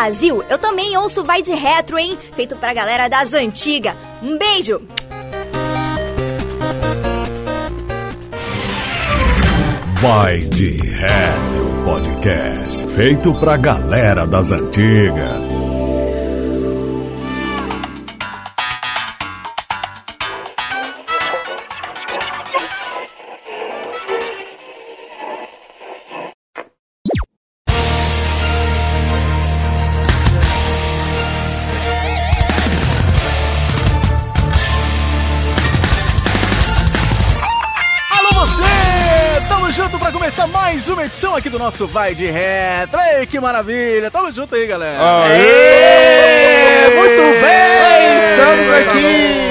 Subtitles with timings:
[0.00, 2.16] Brasil, eu também ouço Vai de Retro, hein?
[2.34, 3.94] Feito pra galera das antigas.
[4.22, 4.80] Um beijo!
[10.00, 15.49] Vai de Retro Podcast, feito pra galera das antigas.
[41.60, 42.98] Nosso Vai de Retro.
[42.98, 44.10] Ei, que maravilha!
[44.10, 44.98] Tamo junto aí, galera.
[45.26, 46.94] Aê!
[46.96, 48.30] Muito bem!
[48.30, 49.49] Estamos aqui!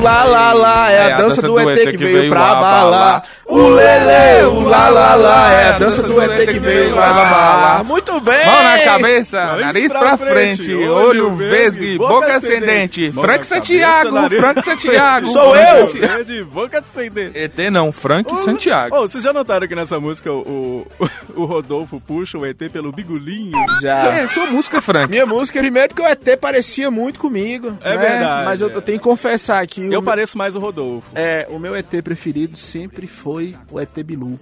[0.00, 3.24] Lá lá lá, é, a, dança, do, ET que veio pra balar.
[3.44, 7.84] O Lele, o lá lá lá, é a dança do ET que veio pra balar.
[7.84, 8.46] Muito bem!
[8.46, 13.10] Mão na cabeça, nariz pra frente, olho vesgo, boca ascendente.
[13.12, 15.26] Frank Santiago, Frank Santiago.
[15.26, 16.46] Sou eu!
[16.46, 17.36] Boca ascendente.
[17.36, 18.96] ET não, Frank Santiago.
[18.96, 20.86] Oh, vocês já notaram que nessa música o,
[21.34, 23.52] o Rodolfo puxa o ET pelo bigulinho?
[23.82, 24.14] Já.
[24.14, 25.10] É, sua música, Frank.
[25.10, 27.76] Minha música, primeiro que o ET parecia muito comigo.
[27.80, 27.96] É né?
[27.96, 28.44] verdade.
[28.44, 29.87] Mas eu, eu tenho que confessar aqui.
[29.94, 31.08] Eu pareço mais o Rodolfo.
[31.14, 34.38] É, o meu ET preferido sempre foi o ET Bilu.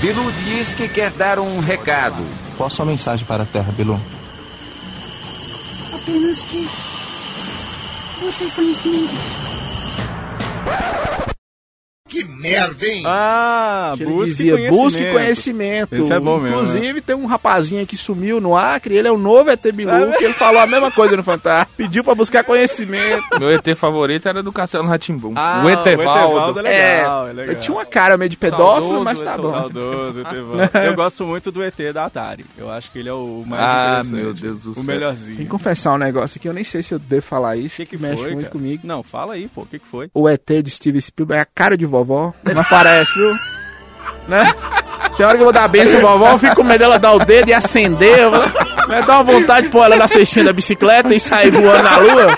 [0.00, 2.24] Bilu diz que quer dar um recado.
[2.56, 4.00] Qual a sua mensagem para a Terra, Bilu?
[5.94, 6.68] Apenas que
[8.20, 9.14] você conhecimento.
[12.12, 13.02] Que merda, hein?
[13.06, 14.82] Ah, Que ele busque dizia, conhecimento.
[14.82, 15.94] busque conhecimento.
[15.94, 19.16] Esse é bom mesmo, Inclusive, tem um rapazinho que sumiu no Acre, ele é o
[19.16, 21.72] novo ET Bilu, que ele falou a mesma coisa no Fantástico.
[21.74, 23.24] Pediu pra buscar conhecimento.
[23.40, 25.32] Meu ET favorito era do Castelo Ratimbum.
[25.36, 26.60] Ah, o Etevaldo.
[26.60, 27.54] é legal, é, legal.
[27.54, 29.48] Eu tinha uma cara meio de pedófilo, Saudoso mas tá bom.
[29.50, 30.70] Saudoso, Etevaldo.
[30.84, 32.44] Eu gosto muito do ET da Atari.
[32.58, 34.14] Eu acho que ele é o mais Ah, interessante.
[34.14, 34.84] meu Deus do O céu.
[34.84, 35.36] Tem melhorzinho.
[35.38, 37.86] que confessar um negócio aqui, eu nem sei se eu devo falar O isso, que,
[37.86, 38.52] que, que mexe foi, muito cara?
[38.52, 38.82] comigo.
[38.86, 39.62] Não, fala aí, pô.
[39.62, 40.10] O que, que foi?
[40.12, 43.34] O ET de Steve Spielberg é a cara de vovó, não aparece, viu?
[44.28, 44.54] Né?
[45.16, 47.18] Tem hora que eu vou dar benção vovó, eu fico com medo dela dar o
[47.18, 48.30] dedo e acender.
[48.88, 51.96] Né, Dá uma vontade de pôr ela na cestinha da bicicleta e sair voando na
[51.96, 52.36] lua.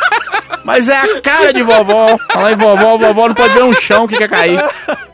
[0.65, 2.17] Mas é a cara de vovó.
[2.33, 4.59] Falar em vovó, vovó não pode ver um chão que quer cair.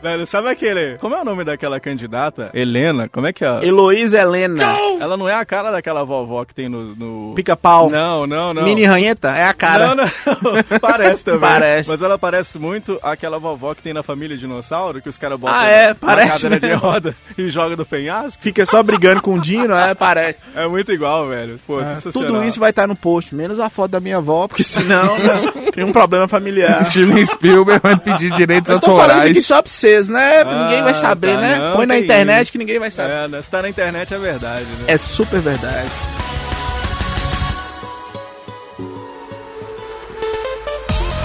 [0.01, 0.97] Velho, sabe aquele...
[0.97, 2.49] Como é o nome daquela candidata?
[2.53, 3.07] Helena?
[3.07, 3.63] Como é que é?
[3.65, 4.63] Heloísa Helena.
[4.99, 6.95] Ela não é a cara daquela vovó que tem no...
[6.95, 7.33] no...
[7.35, 7.89] Pica-pau.
[7.89, 8.63] Não, não, não.
[8.63, 9.89] Mini ranheta é a cara.
[9.95, 10.09] Não, não.
[10.81, 11.39] parece também.
[11.41, 11.89] Parece.
[11.89, 15.55] Mas ela parece muito aquela vovó que tem na família dinossauro, que os caras botam
[15.55, 16.81] Ah, é, na parece cadeira de mesmo.
[16.81, 18.41] roda e jogam do penhasco.
[18.41, 20.39] Fica só brigando com o Dino, é, parece.
[20.55, 21.59] É muito igual, velho.
[21.67, 24.63] Pô, É, tudo isso vai estar no post, menos a foto da minha avó, porque
[24.63, 25.15] senão
[25.73, 26.85] tem um problema familiar.
[26.85, 29.31] Steven Spielberg vai pedir direitos Eu tô falando isso autorais.
[29.31, 30.41] aqui só pra vocês, né?
[30.41, 31.57] Ah, ninguém vai saber, tá, né?
[31.57, 33.13] não, Põe na internet que ninguém vai saber.
[33.13, 33.41] É, né?
[33.41, 34.85] Se tá na internet é verdade, né?
[34.87, 35.89] É super verdade.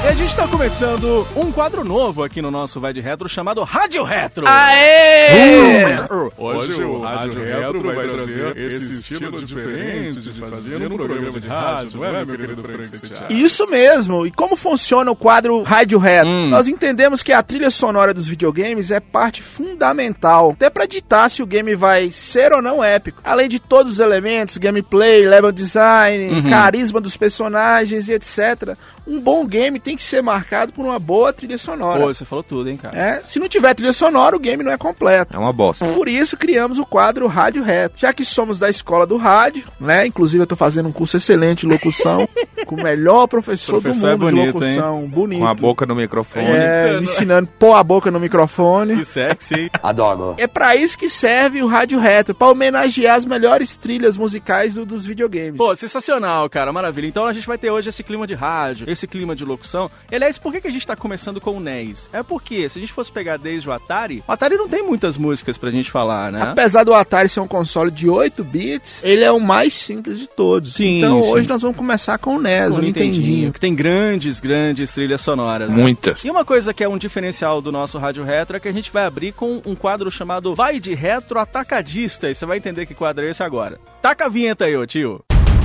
[0.06, 3.64] E a gente tá começando um quadro novo aqui no nosso Vai de Retro chamado
[3.64, 4.46] Rádio Retro.
[4.46, 5.96] Aê!
[6.36, 11.98] Hoje o Rádio Retro vai trazer esse estilo diferente de fazer um programa de rádio,
[11.98, 13.32] não é, meu querido Frank Santiago?
[13.32, 14.24] Isso mesmo.
[14.24, 16.30] E como funciona o quadro Rádio Retro?
[16.30, 16.50] Hum.
[16.50, 21.42] Nós entendemos que a trilha sonora dos videogames é parte fundamental, até pra ditar se
[21.42, 23.20] o game vai ser ou não épico.
[23.24, 26.48] Além de todos os elementos, gameplay, level design, Uhum.
[26.48, 28.76] carisma dos personagens e etc.
[29.06, 32.00] Um bom game tem que ser marcado por uma boa trilha sonora.
[32.00, 32.98] Pô, você falou tudo, hein, cara?
[32.98, 35.36] É, se não tiver trilha sonora, o game não é completo.
[35.36, 35.86] É uma bosta.
[35.86, 37.94] Por isso criamos o quadro Rádio Reto.
[37.98, 40.06] Já que somos da escola do rádio, né?
[40.06, 42.28] Inclusive eu tô fazendo um curso excelente de locução
[42.66, 45.06] com o melhor professor, Professor é do mundo bonito, de locução.
[45.08, 45.40] Bonito.
[45.40, 46.46] Com a boca no microfone.
[46.46, 48.96] É, me ensinando a pôr a boca no microfone.
[48.96, 49.70] Que sexy, hein?
[49.82, 50.34] Adoro.
[50.38, 54.84] É pra isso que serve o Rádio Retro, pra homenagear as melhores trilhas musicais do-
[54.84, 55.56] dos videogames.
[55.56, 57.06] Pô, sensacional, cara, maravilha.
[57.06, 59.90] Então a gente vai ter hoje esse clima de rádio, esse clima de locução.
[60.10, 62.08] Aliás, por que, que a gente tá começando com o NES?
[62.12, 65.16] É porque, se a gente fosse pegar desde o Atari, o Atari não tem muitas
[65.16, 66.42] músicas pra gente falar, né?
[66.42, 70.26] Apesar do Atari ser um console de 8 bits, ele é o mais simples de
[70.26, 70.74] todos.
[70.74, 71.30] Sim, então sim.
[71.30, 73.52] hoje nós vamos começar com o NES, Com o Nintendinho.
[73.52, 75.72] que tem grandes, grandes trilhas sonoras.
[75.72, 75.80] né?
[75.82, 76.24] Muitas.
[76.24, 78.90] E uma coisa que é um diferencial do nosso Rádio Retro é que a gente
[78.90, 82.28] vai abrir com um quadro chamado Vai de Retro Atacadista.
[82.30, 83.78] E você vai entender que quadro é esse agora.
[84.00, 85.20] Taca a vinheta aí, ô tio.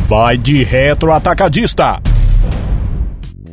[0.08, 2.02] Vai de Retro Atacadista.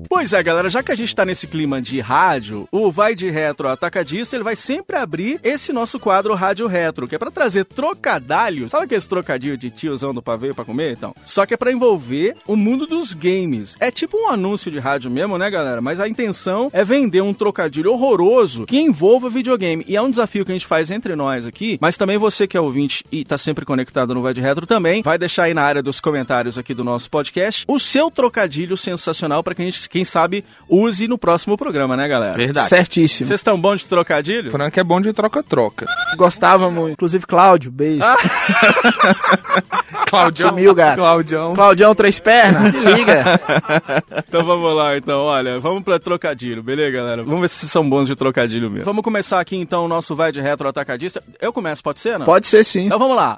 [0.08, 3.28] Pois é, galera, já que a gente tá nesse clima de rádio, o Vai de
[3.28, 7.66] Retro Atacadista, ele vai sempre abrir esse nosso quadro Rádio Retro, que é pra trazer
[7.66, 8.70] trocadalhos.
[8.70, 10.96] Sabe aqueles trocadilhos de tiozão do pavê pra comer?
[10.96, 13.76] Então, só que é pra envolver o mundo dos games.
[13.78, 15.82] É tipo um anúncio de rádio mesmo, né, galera?
[15.82, 19.84] Mas a intenção é vender um trocadilho horroroso que envolva videogame.
[19.86, 22.56] E é um desafio que a gente faz entre nós aqui, mas também você que
[22.56, 25.62] é ouvinte e tá sempre conectado no Vai de Retro também, vai deixar aí na
[25.62, 29.86] área dos comentários aqui do nosso podcast o seu trocadilho sensacional para que a gente,
[29.98, 32.36] quem sabe, use no próximo programa, né, galera?
[32.36, 32.68] Verdade.
[32.68, 33.26] Certíssimo.
[33.26, 34.48] Vocês estão bons de trocadilho?
[34.48, 35.86] Frank é bom de troca-troca.
[36.16, 36.92] Gostava muito.
[36.92, 38.04] Inclusive, Cláudio, beijo.
[38.04, 38.16] Ah.
[40.08, 40.50] Claudião.
[40.50, 40.98] Sumiu, gato.
[40.98, 41.54] Claudião.
[41.54, 42.70] Claudião, três pernas.
[42.70, 43.40] Se liga.
[44.28, 45.18] então vamos lá, então.
[45.18, 47.24] Olha, vamos pra trocadilho, beleza, galera?
[47.24, 48.84] Vamos ver se são bons de trocadilho mesmo.
[48.84, 51.22] Vamos começar aqui, então, o nosso Vai de Retro Atacadista.
[51.40, 52.24] Eu começo, pode ser, não?
[52.24, 52.86] Pode ser, sim.
[52.86, 53.36] Então vamos lá.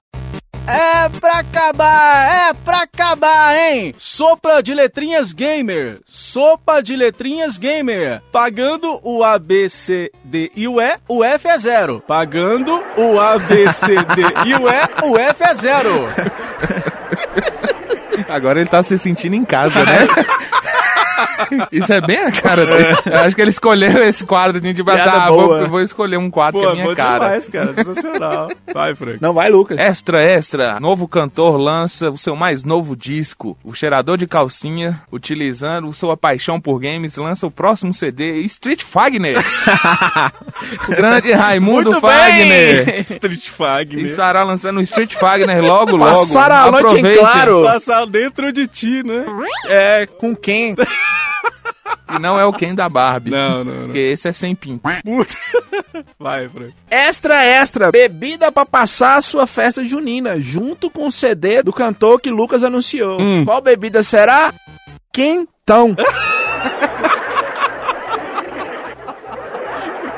[0.70, 3.92] É pra acabar, é pra acabar, hein?
[3.98, 5.98] Sopa de letrinhas gamer.
[6.06, 8.22] Sopa de letrinhas gamer.
[8.30, 12.00] Pagando o A, B, C, D e o E, o F é zero.
[12.06, 16.04] Pagando o A, B, C, D e o E, o F é zero.
[18.28, 20.06] Agora ele tá se sentindo em casa, né?
[21.72, 22.96] Isso é bem a cara dele.
[23.06, 26.60] Eu acho que ele escolheu esse quadro de tipo, ah, vou, vou, escolher um quadro
[26.60, 27.24] Pô, que é minha cara.
[27.24, 27.74] Demais, cara.
[27.74, 28.48] Sensacional.
[28.72, 29.18] Vai, Frank.
[29.20, 29.78] Não, vai, Lucas.
[29.78, 30.78] Extra, extra.
[30.80, 36.60] Novo cantor lança o seu mais novo disco, o cheirador de calcinha, utilizando sua paixão
[36.60, 39.36] por games, lança o próximo CD, Street Fagner.
[40.88, 42.84] o grande Raimundo Muito Fagner.
[42.84, 43.00] Bem.
[43.00, 44.04] Street Fagner.
[44.04, 46.20] Estará lançando o Street Fagner logo, logo.
[46.20, 47.64] Passar a noite em claro.
[47.64, 49.24] Passar dentro de ti, né?
[49.66, 50.74] É, com quem?
[52.12, 53.30] E não é o Ken da Barbie.
[53.30, 53.84] Não, não, não.
[53.84, 54.82] Porque esse é sem pinto.
[55.04, 55.36] Puta.
[56.18, 56.74] Vai, Frank.
[56.90, 57.90] Extra, extra.
[57.92, 62.64] Bebida pra passar a sua festa junina, junto com o CD do cantor que Lucas
[62.64, 63.20] anunciou.
[63.20, 63.44] Hum.
[63.44, 64.52] Qual bebida será?
[65.12, 65.94] Quentão.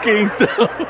[0.02, 0.48] Quentão.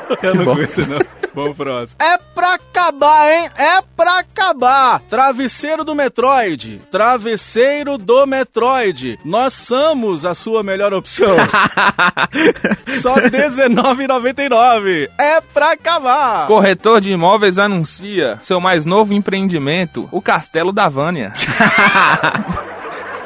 [0.21, 0.55] Eu Que não bom.
[0.55, 0.99] conheço, não.
[1.35, 1.97] Vamos próximo.
[1.99, 3.49] É pra acabar, hein?
[3.57, 4.99] É pra acabar.
[5.09, 6.79] Travesseiro do Metroid.
[6.91, 9.17] Travesseiro do Metroid.
[9.25, 11.35] Nós somos a sua melhor opção.
[13.01, 15.09] Só R$19,99.
[15.17, 16.45] É pra acabar.
[16.45, 21.33] Corretor de imóveis anuncia seu mais novo empreendimento, o Castelo da Vânia.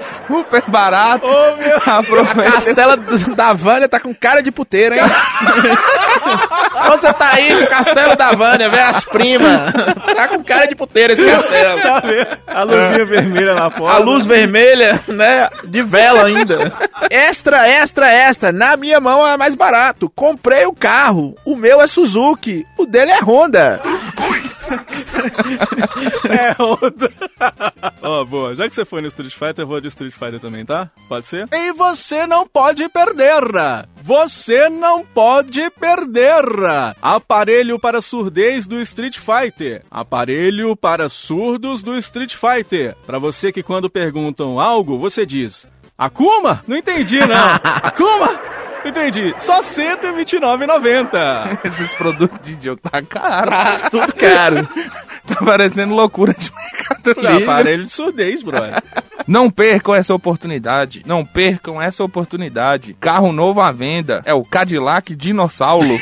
[0.07, 1.25] Super barato.
[1.25, 1.77] Ô, meu.
[1.86, 2.51] Aproveita.
[2.51, 5.01] Castela da Vânia tá com cara de puteira, hein?
[6.92, 9.74] Onde você tá aí no Castelo da Vânia, vê as primas.
[10.15, 11.81] Tá com cara de puteira esse castelo.
[11.81, 12.04] Tá?
[12.48, 13.95] A luzinha vermelha lá fora.
[13.95, 15.50] A luz vermelha, né?
[15.63, 16.71] De vela ainda.
[17.09, 18.51] Extra, extra, extra.
[18.51, 20.12] Na minha mão é mais barato.
[20.15, 21.36] Comprei o carro.
[21.45, 22.65] O meu é Suzuki.
[22.77, 23.81] O dele é Honda.
[26.30, 27.12] É onda.
[28.02, 28.56] Ó, boa.
[28.56, 30.90] Já que você foi no Street Fighter, eu vou de Street Fighter também, tá?
[31.08, 31.48] Pode ser?
[31.52, 33.88] E você não pode perder.
[34.04, 36.46] Você não pode perder.
[37.02, 39.84] Aparelho para surdez do Street Fighter.
[39.90, 42.96] Aparelho para surdos do Street Fighter.
[43.06, 45.68] Para você que quando perguntam algo, você diz:
[45.98, 46.64] Akuma?
[46.68, 47.56] Não entendi, não.
[47.64, 48.56] Akuma?
[48.88, 49.34] Entendi.
[49.38, 51.60] Só R$ 129,90.
[51.66, 53.51] Esses produtos de idiota tá caro.
[53.92, 54.68] Tudo caro.
[55.28, 57.44] Tá parecendo loucura de mercado livre.
[57.44, 58.81] aparelho de surdez, brother.
[59.28, 61.04] Não percam essa oportunidade.
[61.06, 62.94] Não percam essa oportunidade.
[62.94, 64.22] Carro novo à venda.
[64.25, 66.00] É o Cadillac Dinossauro.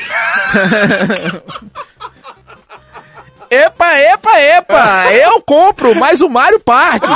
[3.50, 5.14] Epa, epa, epa!
[5.14, 7.08] Eu compro, mas o Mario parte.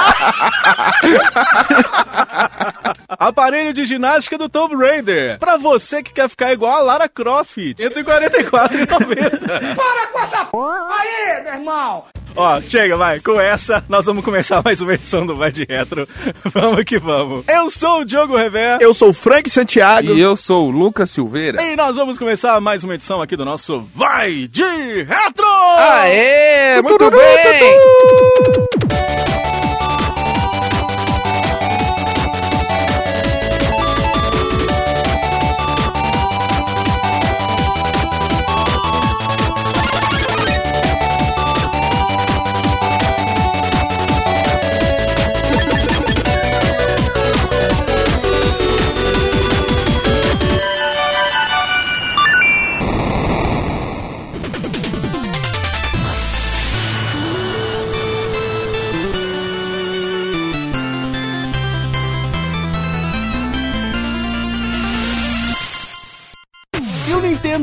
[3.10, 5.40] Aparelho de ginástica do Tomb Raider.
[5.40, 7.82] Pra você que quer ficar igual a Lara Crossfit.
[7.84, 9.76] Entre 44 e 90.
[9.76, 10.58] Para com essa p...
[10.58, 12.06] aí, meu irmão!
[12.36, 13.20] Ó, chega, vai.
[13.20, 16.08] Com essa, nós vamos começar mais uma edição do Vai de Retro.
[16.54, 17.44] Vamos que vamos.
[17.48, 18.78] Eu sou o Diogo Rever.
[18.80, 20.14] Eu sou o Frank Santiago.
[20.14, 21.62] e eu sou o Lucas Silveira.
[21.62, 25.48] E nós vamos começar mais uma edição aqui do nosso Vai de Retro!
[25.78, 28.79] Aê, muito bem!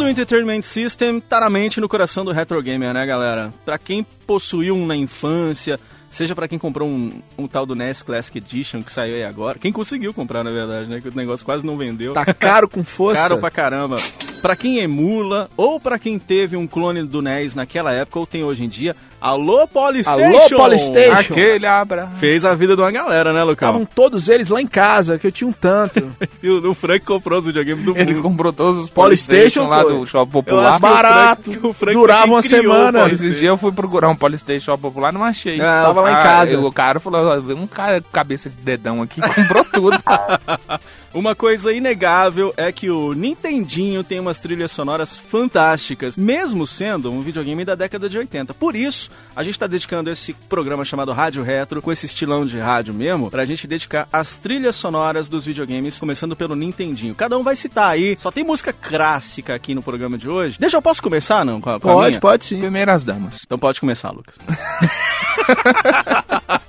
[0.06, 3.52] O Entertainment System tá na mente no coração do retro gamer, né, galera?
[3.64, 8.02] Pra quem possuiu um na infância, seja pra quem comprou um, um tal do NES
[8.02, 9.58] Classic Edition que saiu aí agora.
[9.58, 11.00] Quem conseguiu comprar, na verdade, né?
[11.00, 12.12] Que o negócio quase não vendeu.
[12.12, 13.20] Tá caro com força.
[13.20, 13.96] Caro pra caramba.
[14.40, 18.44] Pra quem emula, ou pra quem teve um clone do NES naquela época, ou tem
[18.44, 18.94] hoje em dia,
[19.30, 20.26] alô Polystation!
[20.26, 21.32] Alô, Polystation!
[21.32, 22.08] Aquele abra.
[22.18, 23.68] Fez a vida de uma galera, né, Lucão?
[23.68, 26.06] Estavam todos eles lá em casa, que eu tinha um tanto.
[26.42, 28.22] E o, o Frank comprou os videogames do Ele mundo.
[28.22, 30.68] comprou todos os Polystation Polystation lá do Shopping Eu Popular.
[30.70, 33.08] acho que o barato, Frank- o Frank durava uma semana.
[33.10, 35.60] Esses dias eu fui procurar um Polystation Popular não achei.
[35.60, 36.58] Ah, Tava lá em Ah, casa.
[36.60, 39.96] O cara falou, um cara com cabeça de dedão aqui comprou tudo.
[41.16, 47.22] Uma coisa inegável é que o Nintendinho tem umas trilhas sonoras fantásticas, mesmo sendo um
[47.22, 48.52] videogame da década de 80.
[48.52, 52.58] Por isso, a gente está dedicando esse programa chamado Rádio Retro, com esse estilão de
[52.58, 57.14] rádio mesmo, pra gente dedicar as trilhas sonoras dos videogames, começando pelo Nintendinho.
[57.14, 60.58] Cada um vai citar aí, só tem música clássica aqui no programa de hoje.
[60.60, 61.62] Deixa eu posso começar, não?
[61.62, 62.60] Com a, com Pode, pode sim.
[62.60, 63.42] Primeiras damas.
[63.42, 64.34] Então pode começar, Lucas.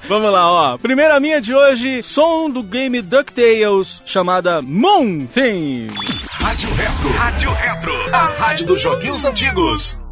[0.08, 0.78] Vamos lá, ó.
[0.78, 4.02] Primeira minha de hoje, som do game DuckTales,
[4.38, 5.88] chamada Moon Theme.
[6.40, 7.10] Rádio Retro.
[7.18, 7.94] Rádio Retro.
[8.14, 10.07] A rádio dos joguinhos antigos.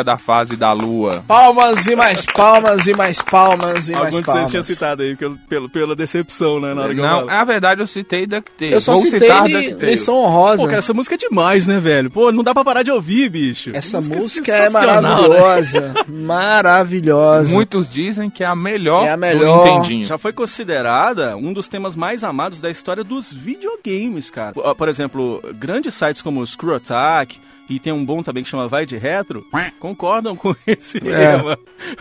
[0.00, 1.22] Música da fase da lua.
[1.26, 4.50] Palmas e mais palmas e mais palmas e mais Alguns de vocês palmas.
[4.50, 6.74] tinham citado aí pelo, pelo, pela decepção, né?
[6.74, 7.26] Na hora que eu Não, falo.
[7.26, 8.72] na verdade eu citei DuckTales.
[8.74, 10.62] Eu só Vou citei citar li- lição honrosa.
[10.62, 12.10] Pô, cara, essa música é demais, né, velho?
[12.10, 13.70] Pô, não dá pra parar de ouvir, bicho.
[13.74, 14.70] Essa Que música é né?
[14.70, 15.94] maravilhosa.
[16.08, 17.52] Maravilhosa.
[17.52, 19.64] Muitos dizem que é a melhor, É a melhor.
[19.64, 20.04] do Nintendinho.
[20.04, 24.52] Já foi considerada um dos temas mais amados da história dos videogames, cara.
[24.74, 27.38] Por, exemplo, grandes sites como o Screw Attack,
[27.70, 29.44] e tem um bom também que chama Vai de Retro,
[29.78, 31.58] concordam com esse tema.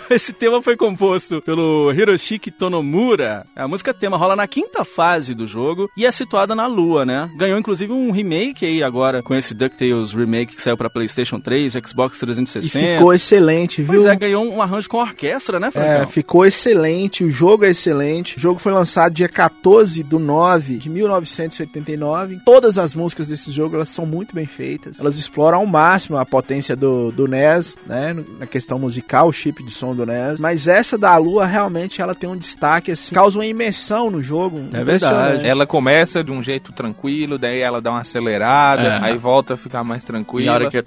[0.10, 3.46] Esse tema foi composto pelo Hiroshiki Tonomura.
[3.56, 7.30] A música tema rola na quinta fase do jogo e é situada na Lua, né?
[7.38, 11.74] Ganhou inclusive um remake aí agora com esse DuckTales remake que saiu pra PlayStation 3,
[11.86, 12.96] Xbox E 360.
[12.98, 13.94] ficou excelente, viu?
[13.94, 16.08] Pois é, ganhou um arranjo com orquestra, né, É, Francão?
[16.08, 18.38] ficou excelente, o jogo é excelente.
[18.38, 22.40] O jogo foi lançado dia 14 do 9 de 1989.
[22.46, 25.00] Todas as músicas desse jogo elas são muito bem feitas.
[25.00, 28.16] Elas exploram ao máximo a potência do, do NES, né?
[28.40, 30.40] Na questão musical, o chip de som do NES.
[30.40, 34.62] Mas essa da Lua realmente ela tem um destaque, assim, causa uma imersão no jogo.
[34.74, 35.46] É verdade.
[35.48, 39.04] Ela começa de um jeito tranquilo, daí ela dá uma acelerada, É.
[39.12, 40.52] aí volta a ficar mais E tranquila.
[40.52, 40.84] a hora que é...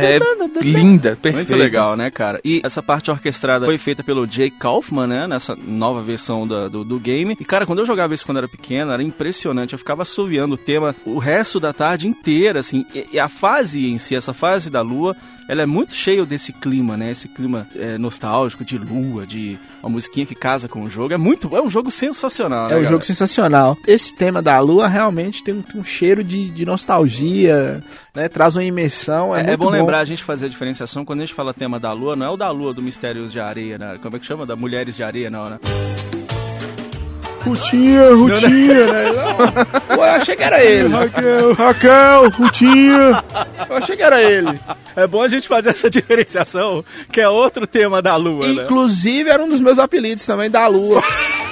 [0.00, 0.18] É
[0.62, 1.36] linda, perfeita.
[1.36, 2.40] Muito legal, né, cara?
[2.44, 5.26] E essa parte orquestrada foi feita pelo Jay Kaufman, né?
[5.26, 7.36] Nessa nova versão da- do, do game.
[7.40, 9.72] E, cara, quando eu jogava isso quando era pequeno, era impressionante.
[9.72, 12.84] Eu ficava assoviando o tema o resto da tarde inteira, assim.
[12.94, 15.16] E, e a fase em si, essa fase da lua,
[15.46, 17.10] ela é muito cheia desse clima, né?
[17.12, 21.12] Esse clima é, nostálgico, de lua, de uma musiquinha que casa com o jogo.
[21.14, 21.54] É muito...
[21.56, 22.90] É um jogo sensacional, né, É um galera?
[22.90, 23.78] jogo sensacional.
[23.86, 27.82] Esse tema da Lua realmente tem um, tem um cheiro de, de nostalgia,
[28.14, 28.28] né?
[28.28, 29.34] Traz uma imersão.
[29.34, 31.52] É, É, é muito bom lembrar a gente fazer a diferenciação quando a gente fala
[31.54, 33.98] tema da lua, não é o da lua do Mistérios de Areia, né?
[34.02, 34.46] Como é que chama?
[34.46, 35.58] Da Mulheres de Areia, não, né?
[37.42, 39.04] Rutinha, Rutinha, né?
[39.88, 40.88] Pô, eu achei que era ele.
[40.88, 43.24] Raquel, Raquel, Rutinha.
[43.68, 44.60] Eu achei que era ele.
[44.94, 48.64] É bom a gente fazer essa diferenciação, que é outro tema da lua, né?
[48.64, 51.02] Inclusive, era um dos meus apelidos também, da Lua.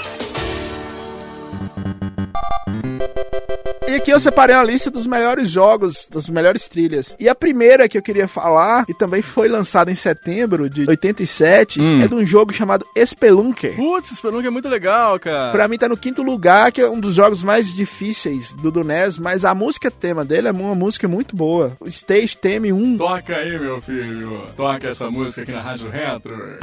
[3.88, 7.16] E aqui eu separei uma lista dos melhores jogos, das melhores trilhas.
[7.18, 11.80] E a primeira que eu queria falar, e também foi lançada em setembro de 87,
[11.80, 12.02] Hum.
[12.02, 13.75] é de um jogo chamado Spelunker.
[13.76, 15.52] Putz, Spelunk é muito legal, cara.
[15.52, 18.85] Pra mim tá no quinto lugar, que é um dos jogos mais difíceis do, do
[18.85, 21.73] NES, mas a música tema dele é uma música muito boa.
[21.80, 24.42] O Stage Theme 1 Toca aí, meu filho.
[24.54, 26.59] Toca essa música aqui na Rádio Retro.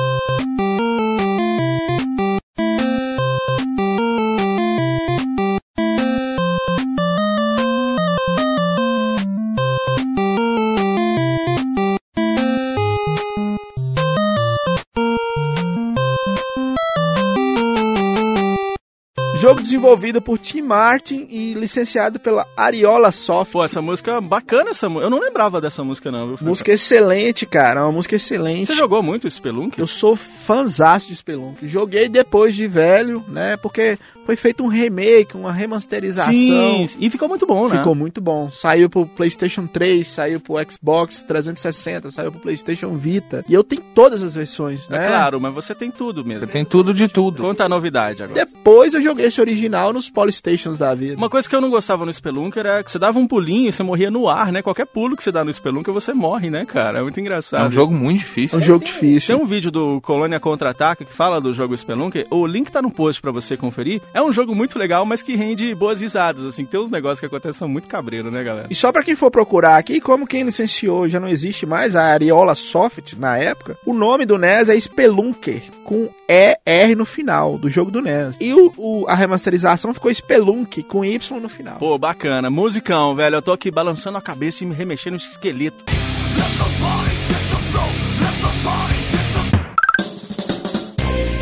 [19.45, 23.51] Jogo desenvolvido por Tim Martin e licenciado pela Ariola Soft.
[23.51, 25.05] Pô, essa música bacana, essa música.
[25.05, 26.37] Eu não lembrava dessa música, não, viu?
[26.41, 27.83] Música excelente, cara.
[27.83, 28.65] Uma música excelente.
[28.65, 29.77] Você jogou muito Spelunk?
[29.77, 31.67] Eu sou fãzaço de Spelunk.
[31.67, 33.55] Joguei depois de velho, né?
[33.57, 36.33] Porque foi feito um remake, uma remasterização.
[36.33, 37.77] Sim, e ficou muito bom, né?
[37.77, 38.49] Ficou muito bom.
[38.49, 43.45] Saiu pro PlayStation 3, saiu pro Xbox 360, saiu pro PlayStation Vita.
[43.47, 45.05] E eu tenho todas as versões, né?
[45.05, 46.47] É claro, mas você tem tudo mesmo.
[46.47, 47.41] Você tem tudo de tudo.
[47.41, 48.45] Conta a novidade agora.
[48.45, 51.17] Depois eu joguei esse original nos Polystations da vida.
[51.17, 53.71] Uma coisa que eu não gostava no Spelunker era que você dava um pulinho e
[53.71, 54.61] você morria no ar, né?
[54.61, 56.99] Qualquer pulo que você dá no Spelunker, você morre, né, cara?
[56.99, 57.65] É muito engraçado.
[57.65, 58.57] É um jogo muito difícil.
[58.57, 59.35] É um jogo difícil.
[59.35, 62.25] Tem um vídeo do Colônia Contra-Ataca que fala do jogo Spelunker.
[62.31, 64.01] O link tá no post pra você conferir.
[64.15, 66.65] É um jogo muito legal, mas que rende boas risadas, assim.
[66.65, 68.67] Tem uns negócios que acontecem são muito cabreiro, né, galera?
[68.69, 72.03] E só pra quem for procurar aqui, como quem licenciou já não existe mais, a
[72.05, 77.69] Ariola Soft, na época, o nome do NES é Spelunker, com ER no final, do
[77.69, 78.37] jogo do NES.
[78.39, 81.77] E o, o- a remasterização ficou Spelunk, com Y no final.
[81.77, 82.49] Pô, bacana.
[82.49, 83.35] Musicão, velho.
[83.35, 85.83] Eu tô aqui balançando a cabeça e me remexendo no esqueleto.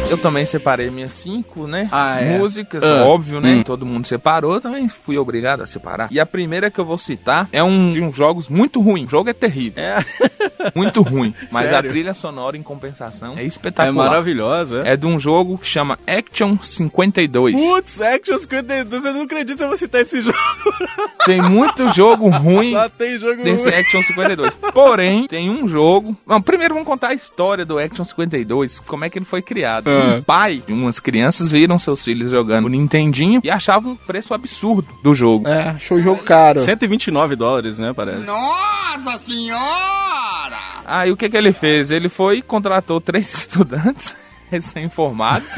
[0.10, 1.90] Eu também separei minhas cinco, né?
[1.92, 2.38] Ah, é?
[2.38, 3.04] Músicas, Ah.
[3.04, 3.56] óbvio, né?
[3.56, 3.64] Hum.
[3.64, 6.08] Todo mundo separou, também fui obrigado a separar.
[6.12, 9.06] E a primeira que eu vou citar é um de uns jogos muito ruim.
[9.06, 9.84] O jogo é terrível.
[9.84, 10.04] É,
[10.76, 11.34] Muito ruim.
[11.52, 11.90] Mas Sério?
[11.90, 14.08] a trilha sonora, em compensação, é é espetacular.
[14.10, 14.80] maravilhosa.
[14.86, 17.56] É de um jogo que chama Action 52.
[17.60, 20.38] Putz, Action 52, eu não acredito que eu vou citar esse jogo.
[21.26, 23.76] Tem muito jogo ruim Lá tem jogo desse ruim.
[23.76, 24.56] Action 52.
[24.74, 26.16] Porém, tem um jogo.
[26.28, 29.88] Bom, primeiro vamos contar a história do Action 52, como é que ele foi criado.
[29.90, 30.03] Ah.
[30.04, 34.34] Um pai e umas crianças viram seus filhos jogando o Nintendinho e achavam um preço
[34.34, 35.48] absurdo do jogo.
[35.48, 36.62] É, achou o jogo caro.
[36.62, 38.26] 129 dólares, né, parece.
[38.26, 40.58] Nossa senhora!
[40.86, 41.92] Aí o que que ele fez?
[41.92, 44.16] Ele foi e contratou três estudantes
[44.52, 45.52] recém-formados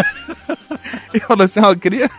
[1.13, 2.09] e falou assim, ó, cria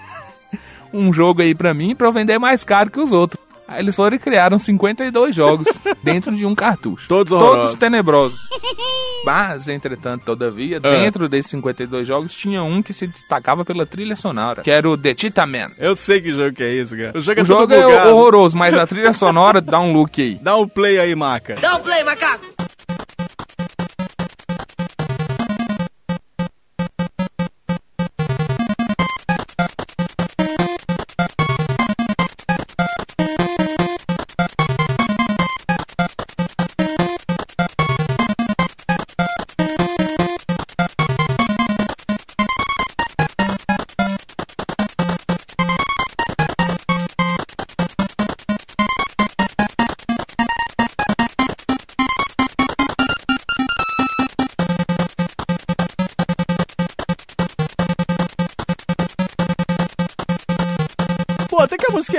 [0.92, 3.45] um jogo aí pra mim pra eu vender mais caro que os outros.
[3.68, 5.66] Aí eles foram e criaram 52 jogos
[6.02, 7.08] dentro de um cartucho.
[7.08, 7.74] Todos Todos horrorosos.
[7.78, 8.40] tenebrosos.
[9.24, 14.62] Mas, entretanto, todavia, dentro desses 52 jogos tinha um que se destacava pela trilha sonora,
[14.62, 15.66] que era o The Cheetah Man.
[15.78, 17.18] Eu sei que jogo que é esse, cara.
[17.18, 20.22] O jogo é O todo jogo é horroroso, mas a trilha sonora dá um look
[20.22, 20.36] aí.
[20.36, 21.56] Dá um play aí, Maca.
[21.60, 22.44] Dá o play, macaco.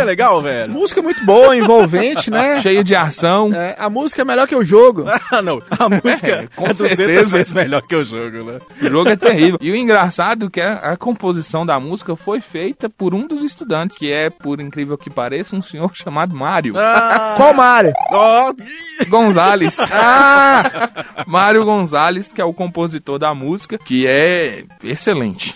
[0.08, 0.72] Legal, velho.
[0.74, 2.62] Música muito boa, envolvente, né?
[2.64, 3.54] Cheio de ação.
[3.54, 5.06] É, a música é melhor que o jogo.
[5.30, 5.60] Ah, não.
[5.78, 7.38] A música É, é, com 200 certeza.
[7.38, 8.60] vezes melhor que o jogo, né?
[8.82, 9.58] O jogo é terrível.
[9.62, 13.44] E o engraçado é que a, a composição da música foi feita por um dos
[13.44, 17.92] estudantes, que é, por incrível que pareça, um senhor chamado Mário Ah, Qual Mario?
[18.12, 18.54] ó,
[19.10, 19.78] Gonzalez.
[19.92, 21.24] Ah!
[21.28, 25.56] Mário Gonzalez, que é o compositor da música, que é excelente.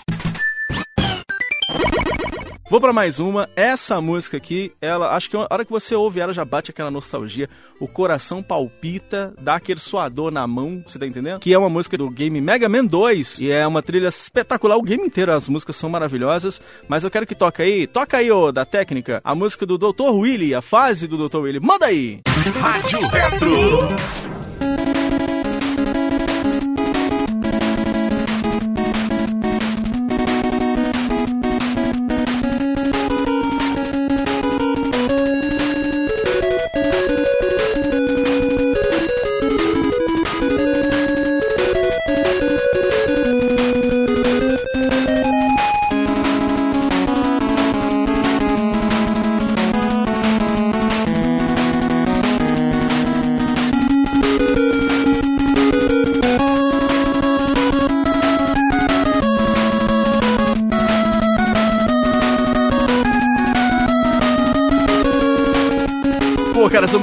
[2.72, 3.50] Vou pra mais uma.
[3.54, 6.90] Essa música aqui, ela, acho que a hora que você ouve ela já bate aquela
[6.90, 7.50] nostalgia.
[7.82, 11.42] O coração palpita, dá aquele suador na mão, você tá entendendo?
[11.42, 14.78] Que é uma música do game Mega Man 2 e é uma trilha espetacular.
[14.78, 16.62] O game inteiro, as músicas são maravilhosas.
[16.88, 20.10] Mas eu quero que toque aí, toca aí, ô, da técnica, a música do Dr.
[20.10, 21.40] Willy, a fase do Dr.
[21.40, 21.60] Willy.
[21.60, 22.22] Manda aí!
[22.62, 24.51] Rádio Retro.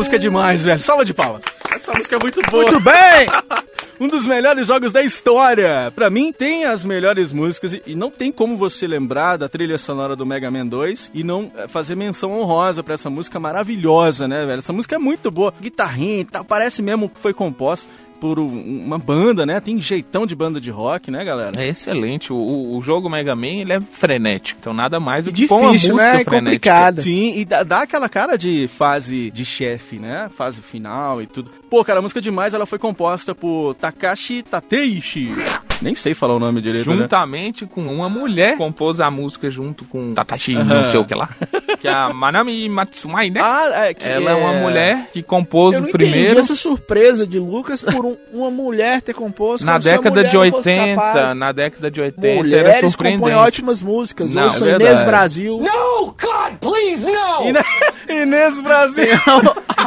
[0.09, 0.81] Música é demais, velho.
[0.83, 1.45] Salva de palmas.
[1.71, 2.63] Essa música é muito boa.
[2.65, 2.95] Muito bem!
[4.01, 5.91] Um dos melhores jogos da história.
[5.93, 10.15] Pra mim, tem as melhores músicas e- não tem como você lembrar da trilha sonora
[10.15, 14.47] do Mega Man 2 e não eh, fazer menção honrosa pra essa música maravilhosa, né,
[14.47, 14.61] velho?
[14.61, 15.53] Essa música é muito boa.
[15.61, 17.91] Guitarrinha e tal, parece mesmo que foi composta.
[18.21, 19.61] Por um- uma banda, né?
[19.61, 21.63] Tem jeitão de banda de rock, né, galera?
[21.63, 22.33] É excelente.
[22.33, 24.59] O, o- jogo Mega Man ele é frenético.
[24.61, 26.21] Então nada mais do que difícil, música né?
[26.21, 26.37] E frenética.
[26.71, 27.03] complicado.
[27.03, 30.29] Sim, e dá, dá aquela cara de fase de chefe, né?
[30.37, 31.51] Fase final e tudo.
[31.71, 35.33] Pô, cara, a música demais, ela foi composta por Takashi Tateishi.
[35.81, 36.97] Nem sei falar o nome direito, né?
[36.97, 41.29] Juntamente com uma mulher compôs a música junto com Tatashi, não sei o que lá.
[41.79, 43.41] Que é a Manami Matsumai, né?
[43.41, 46.57] Ah, é que Ela é uma mulher que compôs Eu não o primeiro entendi essa
[46.57, 50.95] surpresa de Lucas por um- uma mulher ter composto na década de não fosse 80.
[50.97, 51.37] capaz.
[51.37, 53.33] Na década de 80 era Mulheres compõem surpreendente.
[53.37, 54.35] ótimas músicas.
[54.35, 55.03] Não, Ouça é Inês.
[55.03, 55.61] Brasil.
[55.61, 57.49] No, God, please, no!
[57.49, 57.61] Ine-
[58.23, 59.07] Inês Brasil.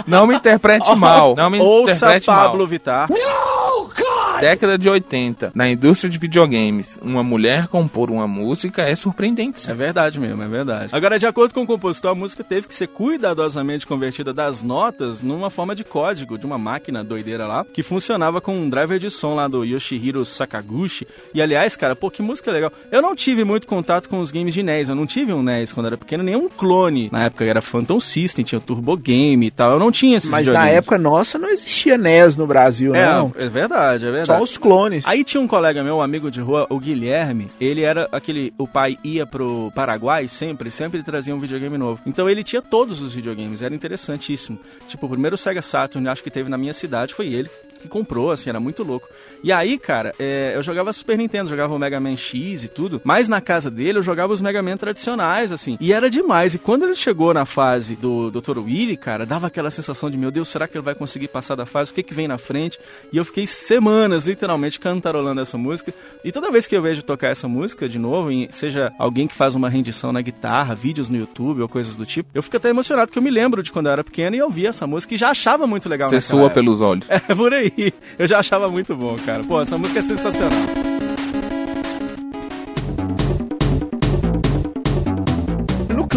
[0.08, 1.36] Não me interprete mal.
[1.36, 2.68] Não me Ouça interprete Pablo mal.
[2.68, 3.10] Vittar.
[3.10, 4.21] No, God!
[4.40, 9.70] Década de 80, na indústria de videogames, uma mulher compor uma música é surpreendente.
[9.70, 10.90] É verdade mesmo, é verdade.
[10.92, 15.22] Agora, de acordo com o compositor, a música teve que ser cuidadosamente convertida das notas
[15.22, 19.10] numa forma de código de uma máquina doideira lá, que funcionava com um driver de
[19.10, 21.08] som lá do Yoshihiro Sakaguchi.
[21.34, 22.72] E aliás, cara, pô, que música legal.
[22.92, 25.72] Eu não tive muito contato com os games de NES, eu não tive um NES
[25.74, 27.10] quando era pequeno, nem um clone.
[27.12, 30.30] Na época era Phantom System, tinha o Turbo Game e tal, eu não tinha esses
[30.30, 33.34] Mas na época nossa não existia NES no Brasil, não.
[33.38, 34.21] É, é verdade, é verdade.
[34.26, 35.06] Só os clones.
[35.08, 38.54] Aí tinha um colega meu, um amigo de rua, o Guilherme, ele era aquele.
[38.58, 42.02] O pai ia pro Paraguai sempre, sempre trazia um videogame novo.
[42.06, 44.60] Então ele tinha todos os videogames, era interessantíssimo.
[44.88, 47.50] Tipo, o primeiro Sega Saturn, acho que teve na minha cidade, foi ele
[47.82, 49.08] que comprou, assim, era muito louco.
[49.44, 53.02] E aí, cara, é, eu jogava Super Nintendo, jogava o Mega Man X e tudo,
[53.04, 55.78] mas na casa dele eu jogava os Mega Man tradicionais, assim.
[55.80, 56.54] E era demais.
[56.54, 58.60] E quando ele chegou na fase do Dr.
[58.60, 61.66] Willy, cara, dava aquela sensação de, meu Deus, será que ele vai conseguir passar da
[61.66, 61.92] fase?
[61.92, 62.80] O que que vem na frente?
[63.12, 65.94] E eu fiquei semanas, literalmente, cantarolando essa música.
[66.24, 69.56] E toda vez que eu vejo tocar essa música de novo, seja alguém que faz
[69.56, 73.08] uma rendição na guitarra, vídeos no YouTube ou coisas do tipo, eu fico até emocionado,
[73.08, 75.18] porque eu me lembro de quando eu era pequeno e eu via essa música e
[75.18, 76.56] já achava muito legal Você sua época.
[76.56, 77.08] pelos olhos.
[77.30, 77.71] É por aí.
[78.18, 79.44] Eu já achava muito bom, cara.
[79.44, 81.01] Pô, essa música é sensacional.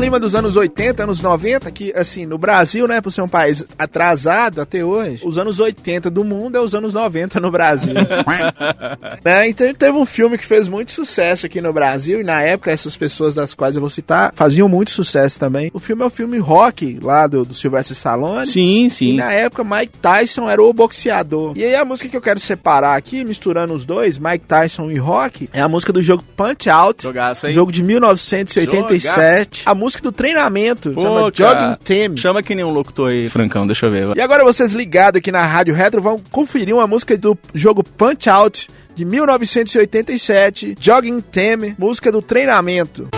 [0.05, 3.65] Clima dos anos 80, anos 90, que, assim, no Brasil, né, por ser um país
[3.79, 7.95] atrasado até hoje, os anos 80 do mundo é os anos 90 no Brasil.
[9.25, 9.49] né?
[9.49, 12.95] Então teve um filme que fez muito sucesso aqui no Brasil, e na época essas
[12.95, 15.71] pessoas das quais eu vou citar faziam muito sucesso também.
[15.73, 18.47] O filme é o filme Rock, lá do, do Sylvester Stallone.
[18.47, 19.17] Sim, E sim.
[19.17, 21.57] na época, Mike Tyson era o boxeador.
[21.57, 24.99] E aí a música que eu quero separar aqui, misturando os dois, Mike Tyson e
[24.99, 27.03] Rock, é a música do jogo Punch Out.
[27.05, 27.55] Jogaço, hein?
[27.55, 29.63] Jogo de 1987.
[29.65, 31.61] A música do treinamento, Pô, chama cara.
[31.61, 32.17] Jogging Team.
[32.17, 34.17] Chama que nem um locutor aí, Francão, deixa eu ver.
[34.17, 38.29] E agora vocês ligados aqui na Rádio Retro vão conferir uma música do jogo Punch
[38.29, 43.09] Out de 1987, Jogging Team, música do treinamento.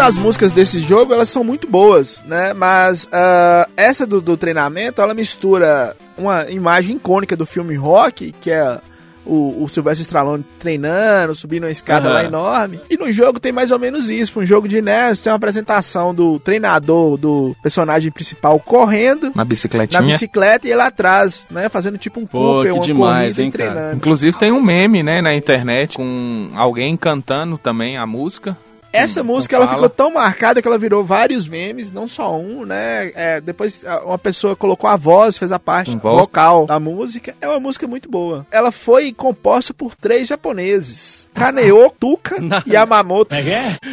[0.00, 2.52] As músicas desse jogo, elas são muito boas, né?
[2.54, 8.50] Mas ah, essa do, do treinamento, ela mistura uma imagem icônica do filme Rock, que
[8.50, 8.78] é
[9.24, 12.14] o, o Sylvester Stallone treinando, subindo uma escada Aham.
[12.14, 12.80] lá enorme.
[12.88, 14.40] E no jogo tem mais ou menos isso.
[14.40, 19.44] Um jogo de NES, tem uma apresentação do treinador, do personagem principal correndo Na na
[19.44, 20.02] bicicletinha.
[20.02, 21.68] bicicleta e ele atrás, né?
[21.68, 23.92] Fazendo tipo um Pô, que uma demais, hein, cara?
[23.94, 28.56] Inclusive tem um meme, né, na internet com alguém cantando também a música.
[28.92, 29.82] Essa Hum, música não ela fala.
[29.88, 33.12] ficou tão marcada que ela virou vários memes, não só um, né?
[33.14, 36.16] É, depois uma pessoa colocou a voz, fez a parte voz.
[36.20, 37.34] vocal da música.
[37.40, 38.44] É uma música muito boa.
[38.50, 43.34] Ela foi composta por três japoneses: Kaneo, Tuka e Yamamoto.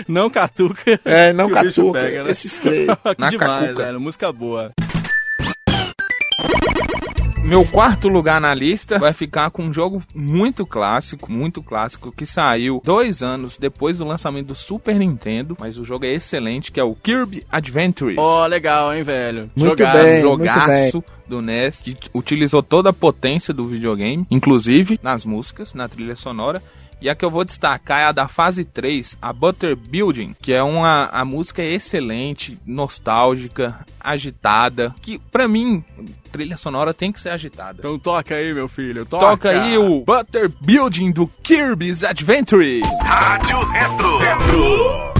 [0.08, 1.00] Não catuca.
[1.06, 2.32] É, não que o bicho Catuca, pega, né?
[2.32, 2.88] esses três.
[3.30, 4.00] demais, velho.
[4.00, 4.72] Música boa.
[7.48, 12.26] Meu quarto lugar na lista vai ficar com um jogo muito clássico, muito clássico, que
[12.26, 16.80] saiu dois anos depois do lançamento do Super Nintendo, mas o jogo é excelente, que
[16.80, 18.16] é o Kirby Adventure.
[18.18, 19.50] Ó, legal, hein, velho.
[19.56, 19.98] Muito Jogaço.
[19.98, 20.26] bem.
[20.26, 25.88] muito jogaço do NES, que utilizou toda a potência do videogame, inclusive nas músicas, na
[25.88, 26.62] trilha sonora.
[27.02, 30.54] E a que eu vou destacar é a da fase 3, a Butter Building, que
[30.54, 35.84] é uma a música é excelente, nostálgica, agitada, que pra mim
[36.32, 37.80] trilha sonora tem que ser agitada.
[37.80, 39.06] Então toca aí, meu filho.
[39.06, 42.82] Toca, Toca aí o Butter Building do Kirby's Adventure.
[43.04, 44.18] Rádio Retro.
[44.18, 45.17] Retro.